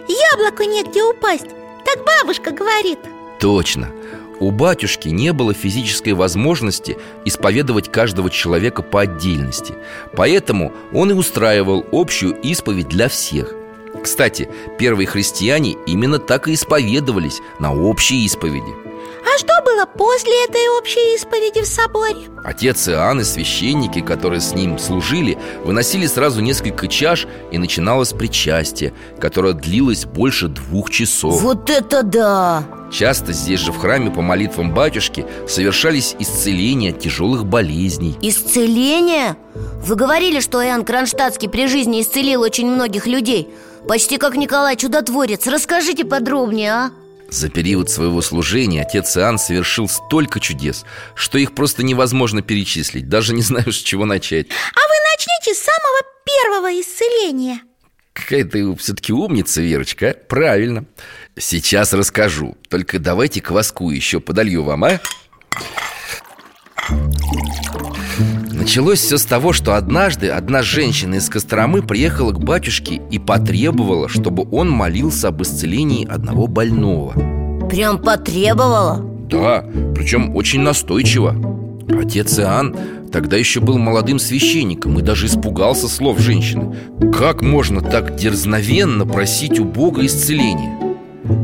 [0.08, 1.48] Яблоку негде упасть
[1.96, 3.00] Так бабушка говорит.
[3.40, 3.90] Точно.
[4.40, 9.76] У батюшки не было физической возможности исповедовать каждого человека по отдельности.
[10.16, 13.54] Поэтому он и устраивал общую исповедь для всех.
[14.04, 18.76] Кстати, первые христиане именно так и исповедовались на общей исповеди
[19.26, 22.28] А что было после этой общей исповеди в соборе?
[22.44, 28.94] Отец Иоанн и священники, которые с ним служили, выносили сразу несколько чаш И начиналось причастие,
[29.20, 32.64] которое длилось больше двух часов Вот это да!
[32.92, 39.38] Часто здесь же в храме по молитвам батюшки совершались исцеления от тяжелых болезней Исцеление?
[39.84, 43.50] Вы говорили, что Иоанн Кронштадтский при жизни исцелил очень многих людей
[43.88, 46.92] Почти как Николай Чудотворец Расскажите подробнее, а?
[47.30, 53.10] За период своего служения отец Иоанн совершил столько чудес, что их просто невозможно перечислить.
[53.10, 54.48] Даже не знаю, с чего начать.
[54.48, 57.62] А вы начните с самого первого исцеления.
[58.14, 60.14] Какая ты все-таки умница, Верочка, а?
[60.14, 60.86] правильно.
[61.38, 62.58] Сейчас расскажу.
[62.70, 65.02] Только давайте кваску еще подолью вам, а?
[68.52, 74.10] Началось все с того, что однажды одна женщина из Костромы приехала к батюшке и потребовала,
[74.10, 77.14] чтобы он молился об исцелении одного больного
[77.70, 79.02] Прям потребовала?
[79.30, 81.36] Да, причем очень настойчиво
[82.02, 82.76] Отец Иоанн
[83.12, 86.76] тогда еще был молодым священником и даже испугался слов женщины
[87.14, 90.80] Как можно так дерзновенно просить у Бога исцеления?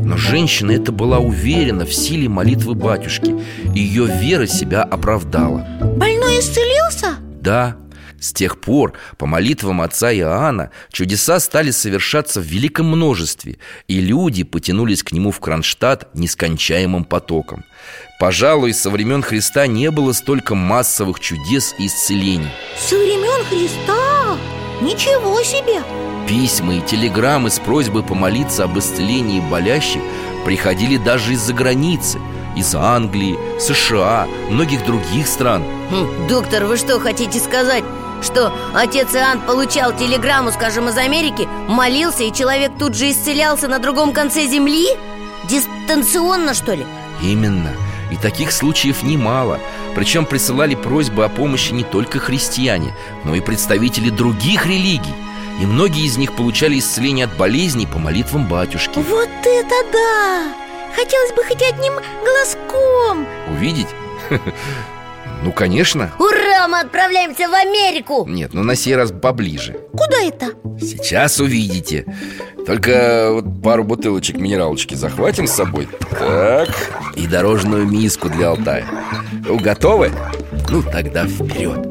[0.04, 3.34] Но женщина эта была уверена в силе молитвы батюшки
[3.74, 5.66] И ее вера себя оправдала
[5.96, 6.21] Больной?
[7.42, 7.76] Да,
[8.20, 14.44] с тех пор по молитвам отца Иоанна чудеса стали совершаться в великом множестве, и люди
[14.44, 17.64] потянулись к нему в Кронштадт нескончаемым потоком.
[18.20, 22.50] Пожалуй, со времен Христа не было столько массовых чудес и исцелений.
[22.78, 24.38] Со времен Христа?
[24.80, 25.82] Ничего себе!
[26.28, 30.00] Письма и телеграммы с просьбой помолиться об исцелении болящих
[30.44, 32.20] приходили даже из-за границы
[32.56, 37.84] Из Англии, США, многих других стран хм, Доктор, вы что хотите сказать?
[38.22, 43.78] Что отец Иоанн получал телеграмму, скажем, из Америки Молился, и человек тут же исцелялся на
[43.78, 44.86] другом конце земли?
[45.48, 46.86] Дистанционно, что ли?
[47.22, 47.72] Именно
[48.12, 49.58] И таких случаев немало
[49.96, 52.94] Причем присылали просьбы о помощи не только христиане
[53.24, 55.14] Но и представители других религий
[55.60, 60.61] и многие из них получали исцеление от болезней по молитвам батюшки Вот это да!
[60.94, 63.26] Хотелось бы хоть одним глазком.
[63.50, 63.88] Увидеть?
[65.44, 66.12] Ну, конечно.
[66.20, 68.24] Ура, мы отправляемся в Америку.
[68.28, 69.76] Нет, ну на сей раз поближе.
[69.90, 70.52] Куда это?
[70.80, 72.06] Сейчас увидите.
[72.64, 75.88] Только вот пару бутылочек минералочки захватим с собой.
[76.10, 76.68] Так.
[77.16, 78.86] И дорожную миску для Алтая.
[79.44, 80.12] Ну, готовы?
[80.70, 81.88] Ну, тогда вперед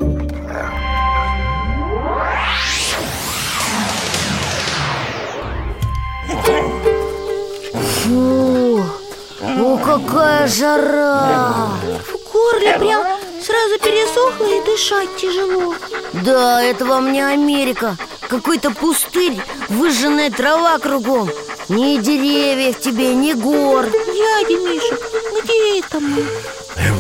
[9.84, 11.70] какая жара.
[12.08, 13.04] В горле прям
[13.42, 15.76] сразу пересохло и дышать тяжело.
[16.14, 17.98] Да, это вам не Америка.
[18.30, 19.38] Какой-то пустырь,
[19.70, 21.30] выжженная трава кругом.
[21.70, 23.86] Ни деревьев тебе, ни гор.
[23.86, 24.98] Дядя Миша,
[25.42, 26.24] где это мы?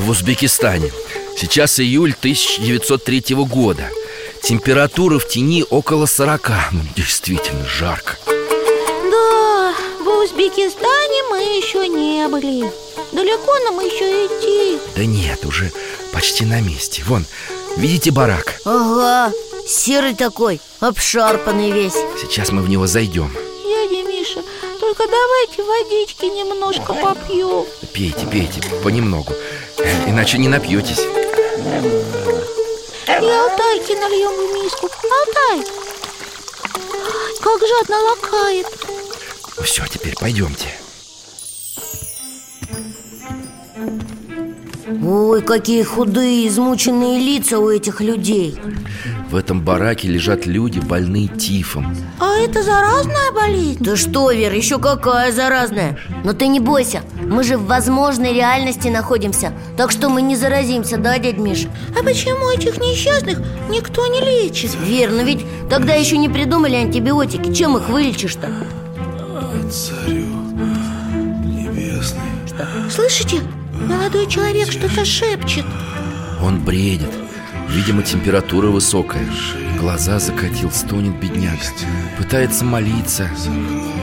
[0.03, 0.91] В Узбекистане.
[1.37, 3.89] Сейчас июль 1903 года.
[4.43, 8.17] Температура в тени около 40 Ну, действительно жарко
[10.23, 12.71] Узбекистане мы еще не были.
[13.11, 14.79] Далеко нам еще идти.
[14.95, 15.71] Да нет, уже
[16.13, 17.01] почти на месте.
[17.07, 17.25] Вон,
[17.75, 18.61] видите барак?
[18.63, 19.33] Ага,
[19.67, 21.95] серый такой, обшарпанный весь.
[22.21, 23.35] Сейчас мы в него зайдем.
[23.65, 24.43] Дядя Миша,
[24.79, 29.33] только давайте водички немножко попьем Пейте, пейте, понемногу.
[29.79, 30.99] Э, Иначе не напьетесь.
[33.07, 34.87] И Алтайки нальем в миску.
[34.87, 35.65] Алтай!
[37.41, 38.67] Как жадно лакает
[39.59, 40.67] все, теперь пойдемте
[45.03, 48.55] Ой, какие худые, измученные лица у этих людей
[49.29, 53.77] В этом бараке лежат люди, больные тифом А это заразная болезнь?
[53.79, 58.89] Да что, Вера, еще какая заразная Но ты не бойся, мы же в возможной реальности
[58.89, 61.67] находимся Так что мы не заразимся, да, дядь Миш?
[61.97, 63.39] А почему этих несчастных
[63.69, 64.75] никто не лечит?
[64.75, 68.49] Вер, но ведь тогда еще не придумали антибиотики Чем их вылечишь-то?
[69.71, 70.25] Царю
[71.45, 72.19] небесный.
[72.89, 73.39] Слышите?
[73.87, 75.65] Молодой человек что-то шепчет.
[76.43, 77.09] Он бредит.
[77.69, 79.25] Видимо, температура высокая.
[79.79, 81.57] Глаза закатил, стонет бедняк
[82.17, 83.29] Пытается молиться.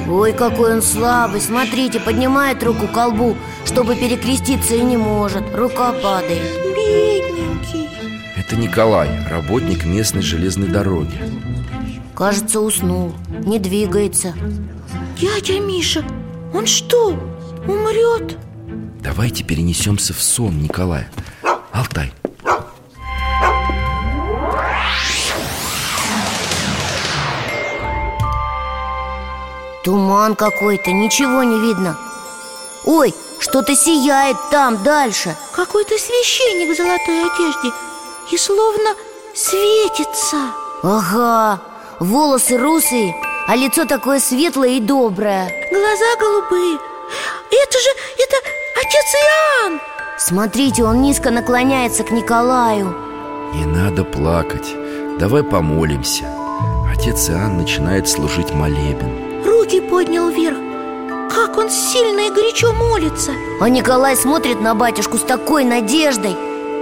[0.09, 1.43] Ой, какой он слабый.
[1.43, 5.43] Смотрите, поднимает руку к колбу Чтобы перекреститься и не может.
[5.55, 6.51] Рука падает.
[6.75, 7.91] Бедненький.
[8.39, 11.21] Это Николай, работник местной железной дороги.
[12.15, 13.13] Кажется, уснул.
[13.45, 14.33] Не двигается
[15.21, 16.05] Дядя Миша,
[16.55, 17.09] он что,
[17.67, 18.39] умрет?
[19.03, 21.11] Давайте перенесемся в сон Николая
[21.73, 22.13] Алтай.
[29.83, 31.99] Туман какой-то, ничего не видно.
[32.85, 35.37] Ой, что-то сияет там, дальше.
[35.53, 37.73] Какой-то священник в золотой одежде
[38.31, 38.95] И словно
[39.35, 40.37] светится.
[40.85, 41.61] Ага,
[41.99, 43.17] волосы русые,
[43.49, 45.51] а лицо такое светлое и доброе.
[45.71, 46.79] Глаза голубые.
[47.51, 47.89] Это же,
[48.19, 48.37] это
[48.77, 49.81] отец Иоанн
[50.19, 52.95] Смотрите, он низко наклоняется к Николаю.
[53.55, 54.75] Не надо плакать.
[55.19, 56.27] Давай помолимся.
[56.93, 59.43] Отец Иоанн начинает служить молебен.
[59.47, 60.59] Руки поднял вверх.
[61.35, 63.33] Как он сильно и горячо молится.
[63.63, 66.37] А Николай смотрит на батюшку с такой надеждой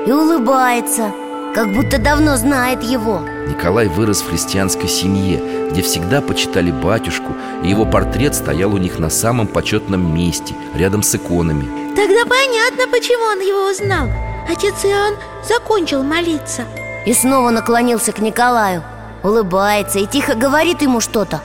[0.07, 1.13] И улыбается
[1.55, 7.69] Как будто давно знает его Николай вырос в христианской семье, где всегда почитали батюшку, и
[7.69, 11.65] его портрет стоял у них на самом почетном месте, рядом с иконами.
[11.95, 14.09] Тогда понятно, почему он его узнал.
[14.49, 15.15] Отец Иоанн
[15.47, 16.65] закончил молиться.
[17.07, 18.83] И снова наклонился к Николаю
[19.23, 21.41] Улыбается и тихо говорит ему что-то.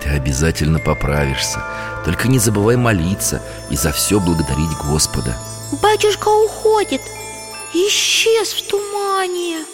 [0.00, 1.60] Ты обязательно поправишься.
[2.04, 5.36] Только не забывай молиться и за все благодарить Господа.
[5.82, 7.00] Батюшка уходит
[7.74, 9.64] Исчез в тумане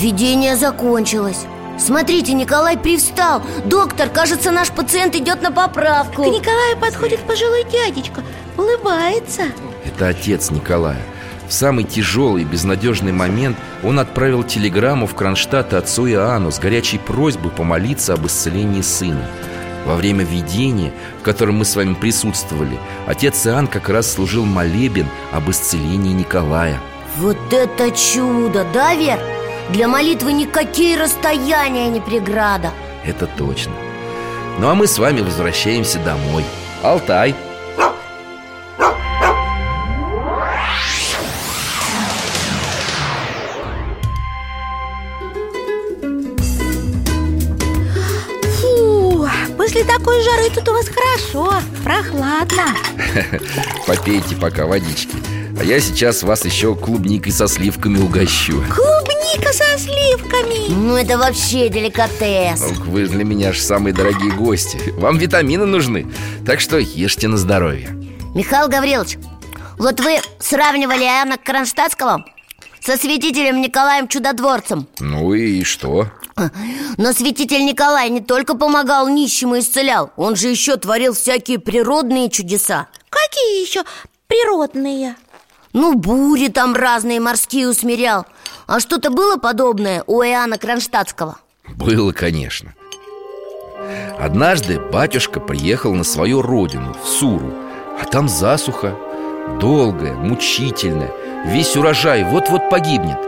[0.00, 1.46] Видение закончилось
[1.78, 8.22] Смотрите, Николай привстал Доктор, кажется, наш пациент идет на поправку К Николаю подходит пожилой дядечка
[8.58, 9.44] Улыбается
[9.84, 11.00] Это отец Николая
[11.48, 16.98] в самый тяжелый и безнадежный момент он отправил телеграмму в Кронштадт отцу Иоанну с горячей
[16.98, 19.24] просьбой помолиться об исцелении сына.
[19.86, 22.76] Во время видения, в котором мы с вами присутствовали,
[23.06, 26.80] отец Иоанн как раз служил молебен об исцелении Николая.
[27.18, 29.35] Вот это чудо, да, Вер?
[29.70, 32.70] Для молитвы никакие расстояния не преграда.
[33.04, 33.72] Это точно.
[34.58, 36.44] Ну а мы с вами возвращаемся домой.
[36.82, 37.34] Алтай.
[48.60, 51.52] Фу, после такой жары тут у вас хорошо,
[51.82, 52.76] прохладно.
[53.86, 55.16] Попейте пока водички
[55.58, 58.62] А я сейчас вас еще клубникой со сливками угощу
[59.26, 60.72] Клубника со сливками.
[60.72, 62.62] Ну это вообще деликатес.
[62.62, 64.78] Ох, Вы для меня же самые дорогие гости.
[64.96, 66.06] Вам витамины нужны.
[66.44, 67.88] Так что ешьте на здоровье.
[68.34, 69.18] Михаил Гаврилович,
[69.78, 72.24] вот вы сравнивали Иоанна Кронштадтского
[72.80, 74.86] со святителем Николаем Чудотворцем.
[75.00, 76.08] Ну и что?
[76.96, 80.12] Но святитель Николай не только помогал нищим и исцелял.
[80.16, 82.86] Он же еще творил всякие природные чудеса.
[83.08, 83.82] Какие еще
[84.28, 85.16] природные?
[85.76, 88.24] Ну, бури там разные морские усмирял.
[88.66, 91.36] А что-то было подобное у Иоанна Кронштадтского?
[91.68, 92.72] Было, конечно.
[94.18, 97.52] Однажды батюшка приехал на свою родину, в Суру.
[98.00, 98.96] А там засуха.
[99.60, 101.12] Долгая, мучительная.
[101.44, 103.18] Весь урожай вот-вот погибнет.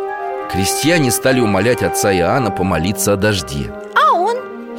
[0.51, 3.71] Крестьяне стали умолять отца Иоанна помолиться о дожде?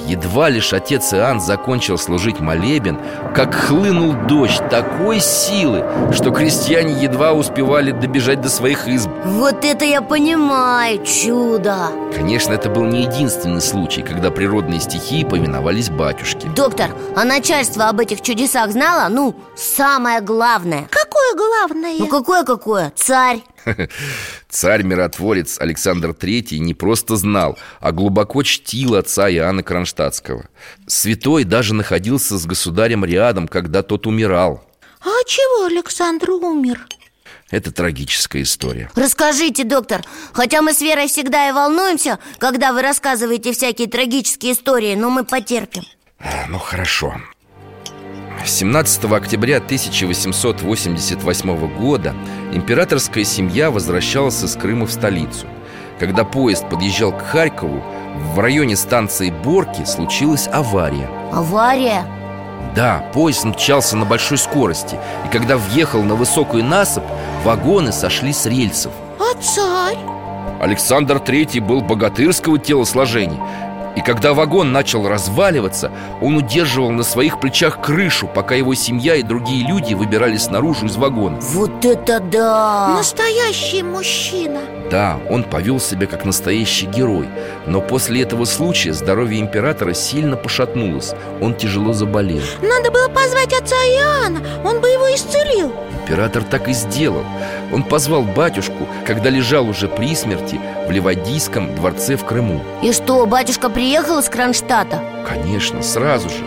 [0.10, 3.00] Едва лишь отец Иоанн закончил служить молебен
[3.36, 9.86] Как хлынул дождь такой силы Что крестьяне едва успевали добежать до своих изб Вот это
[9.86, 16.90] я понимаю, чудо Конечно, это был не единственный случай Когда природные стихии повиновались батюшке Доктор,
[17.16, 19.10] а начальство об этих чудесах знало?
[19.10, 21.94] Ну, самое главное Какое главное?
[22.00, 22.92] Ну какое-какое?
[22.96, 23.44] Царь
[24.50, 30.48] Царь-миротворец Александр III не просто знал, а глубоко чтил отца Иоанна Кронштадтского.
[30.88, 34.64] Святой даже находился с государем рядом, когда тот умирал.
[35.02, 36.86] А чего Александр умер?
[37.52, 38.92] Это трагическая история.
[38.96, 40.04] Расскажите, доктор
[40.34, 45.24] Хотя мы с Верой всегда и волнуемся Когда вы рассказываете всякие трагические истории Но мы
[45.24, 45.84] потерпим.
[46.50, 47.16] Ну хорошо
[48.46, 52.14] 17 октября 1888 года
[52.54, 55.48] императорская семья возвращалась из Крыма в столицу.
[56.00, 57.84] Когда поезд подъезжал к Харькову,
[58.34, 61.10] в районе станции Борки случилась авария.
[61.32, 62.06] Авария?
[62.76, 67.04] Да, поезд мчался на большой скорости, и когда въехал на высокую насыпь,
[67.44, 68.94] вагоны сошли с рельсов.
[69.20, 69.98] А царь?
[70.62, 73.40] Александр III был богатырского телосложения
[74.00, 75.92] и когда вагон начал разваливаться,
[76.22, 80.96] он удерживал на своих плечах крышу, пока его семья и другие люди выбирались наружу из
[80.96, 81.38] вагона.
[81.42, 82.94] Вот это да!
[82.96, 84.62] Настоящий мужчина.
[84.90, 87.28] Да, он повел себя как настоящий герой.
[87.68, 91.12] Но после этого случая здоровье императора сильно пошатнулось.
[91.42, 92.42] Он тяжело заболел.
[92.62, 94.40] Надо было позвать отца Иоанна.
[94.64, 95.74] Он бы его исцелил
[96.10, 97.24] Император так и сделал.
[97.72, 102.64] Он позвал батюшку, когда лежал уже при смерти В Ливадийском дворце в Крыму.
[102.82, 105.04] И что, батюшка приехал из Кронштадта?
[105.28, 106.44] Конечно, сразу же.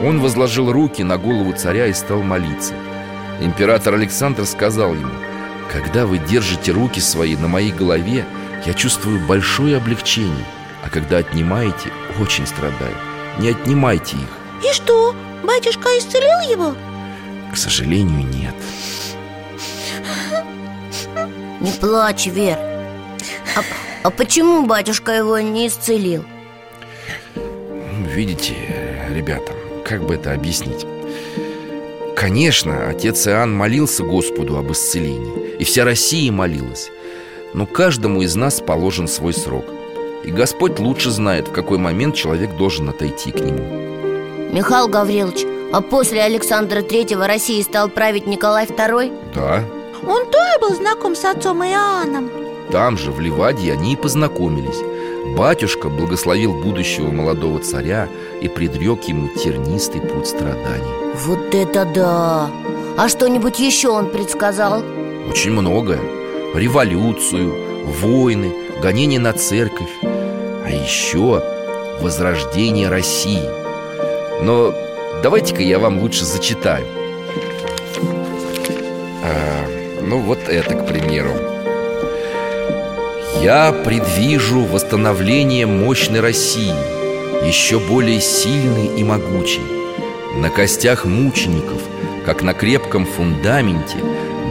[0.00, 2.74] Он возложил руки на голову царя и стал молиться.
[3.40, 5.12] Император Александр сказал ему
[5.72, 8.26] Когда вы держите руки свои на моей голове
[8.66, 10.44] Я чувствую большое облегчение
[10.84, 11.90] А когда отнимаете,
[12.20, 12.94] очень страдаю.
[13.38, 16.74] Не отнимайте их И что, батюшка исцелил его?
[17.52, 18.54] К сожалению, нет
[21.60, 22.58] Не плачь, Вер
[23.56, 23.62] а,
[24.02, 26.24] а почему батюшка его не исцелил?
[28.06, 28.54] Видите,
[29.10, 29.52] ребята,
[29.84, 30.86] как бы это объяснить?
[32.16, 36.90] Конечно, отец Иоанн молился Господу об исцелении И вся Россия молилась
[37.54, 39.64] Но каждому из нас положен свой срок
[40.24, 43.64] И Господь лучше знает, в какой момент человек должен отойти к Нему
[44.52, 49.32] Михаил Гаврилович, а после Александра Третьего России стал править Николай II?
[49.34, 49.64] Да,
[50.06, 52.30] Он тоже был знаком с отцом Иоанном.
[52.70, 54.78] Там же, в Ливадии, они и познакомились.
[55.36, 58.08] Батюшка благословил будущего молодого царя
[58.40, 61.14] И предрек ему тернистый путь страданий.
[61.26, 62.50] Вот это да!
[62.96, 64.82] А что-нибудь еще он предсказал?
[65.28, 66.00] Очень многое.
[66.54, 67.54] Революцию,
[68.00, 71.42] войны, гонение на церковь А еще
[72.00, 73.42] возрождение России.
[74.42, 74.74] Но
[75.22, 76.86] давайте-ка я вам лучше зачитаю
[80.10, 81.30] Ну вот это, к примеру.
[83.40, 86.74] Я предвижу восстановление мощной России
[87.46, 89.62] Еще более сильной и могучей.
[90.34, 91.80] На костях мучеников,
[92.26, 93.98] как на крепком фундаменте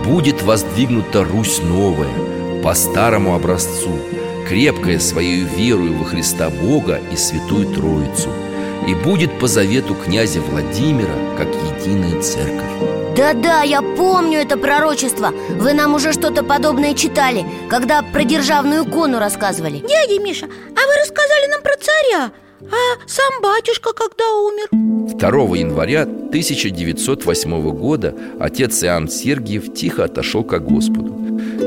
[0.06, 4.00] Будет воздвигнута Русь новая По старому образцу
[4.48, 8.30] Крепкая своей верою во Христа Бога и Святую Троицу.
[8.88, 12.89] И будет по завету князя Владимира, как единая церковь
[13.20, 15.34] Да-да, я помню это пророчество.
[15.50, 19.80] Вы нам уже что-то подобное читали Когда про державную икону рассказывали.
[19.80, 22.32] Дядя Миша, а вы рассказали нам про царя?
[22.62, 24.70] А сам батюшка когда умер?
[24.72, 31.14] 2 января 1908 года отец Иоанн Сергиев тихо отошел ко Господу.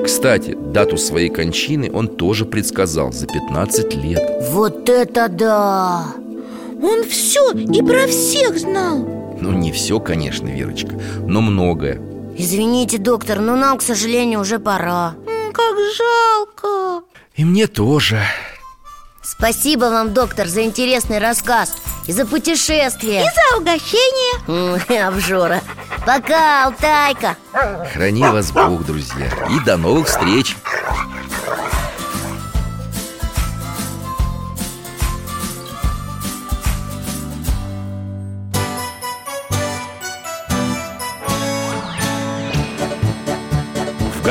[0.07, 4.23] Кстати, дату своей кончины он тоже предсказал за 15 лет.
[4.53, 6.15] Вот это да!
[6.83, 10.93] Он все и про всех знал Ну, не все, конечно, Верочка,
[11.27, 12.01] но многое.
[12.39, 15.17] Извините, доктор, но нам, к сожалению, уже пора.
[15.53, 17.05] Как жалко.
[17.35, 18.23] И мне тоже.
[19.21, 21.75] Спасибо вам, доктор, за интересный рассказ
[22.07, 23.23] И за путешествие.
[23.23, 25.07] И за угощение.
[25.09, 25.61] Обжора.
[26.07, 27.37] Пока, Алтайка.
[27.93, 30.57] Храни вас Бог, друзья И до новых встреч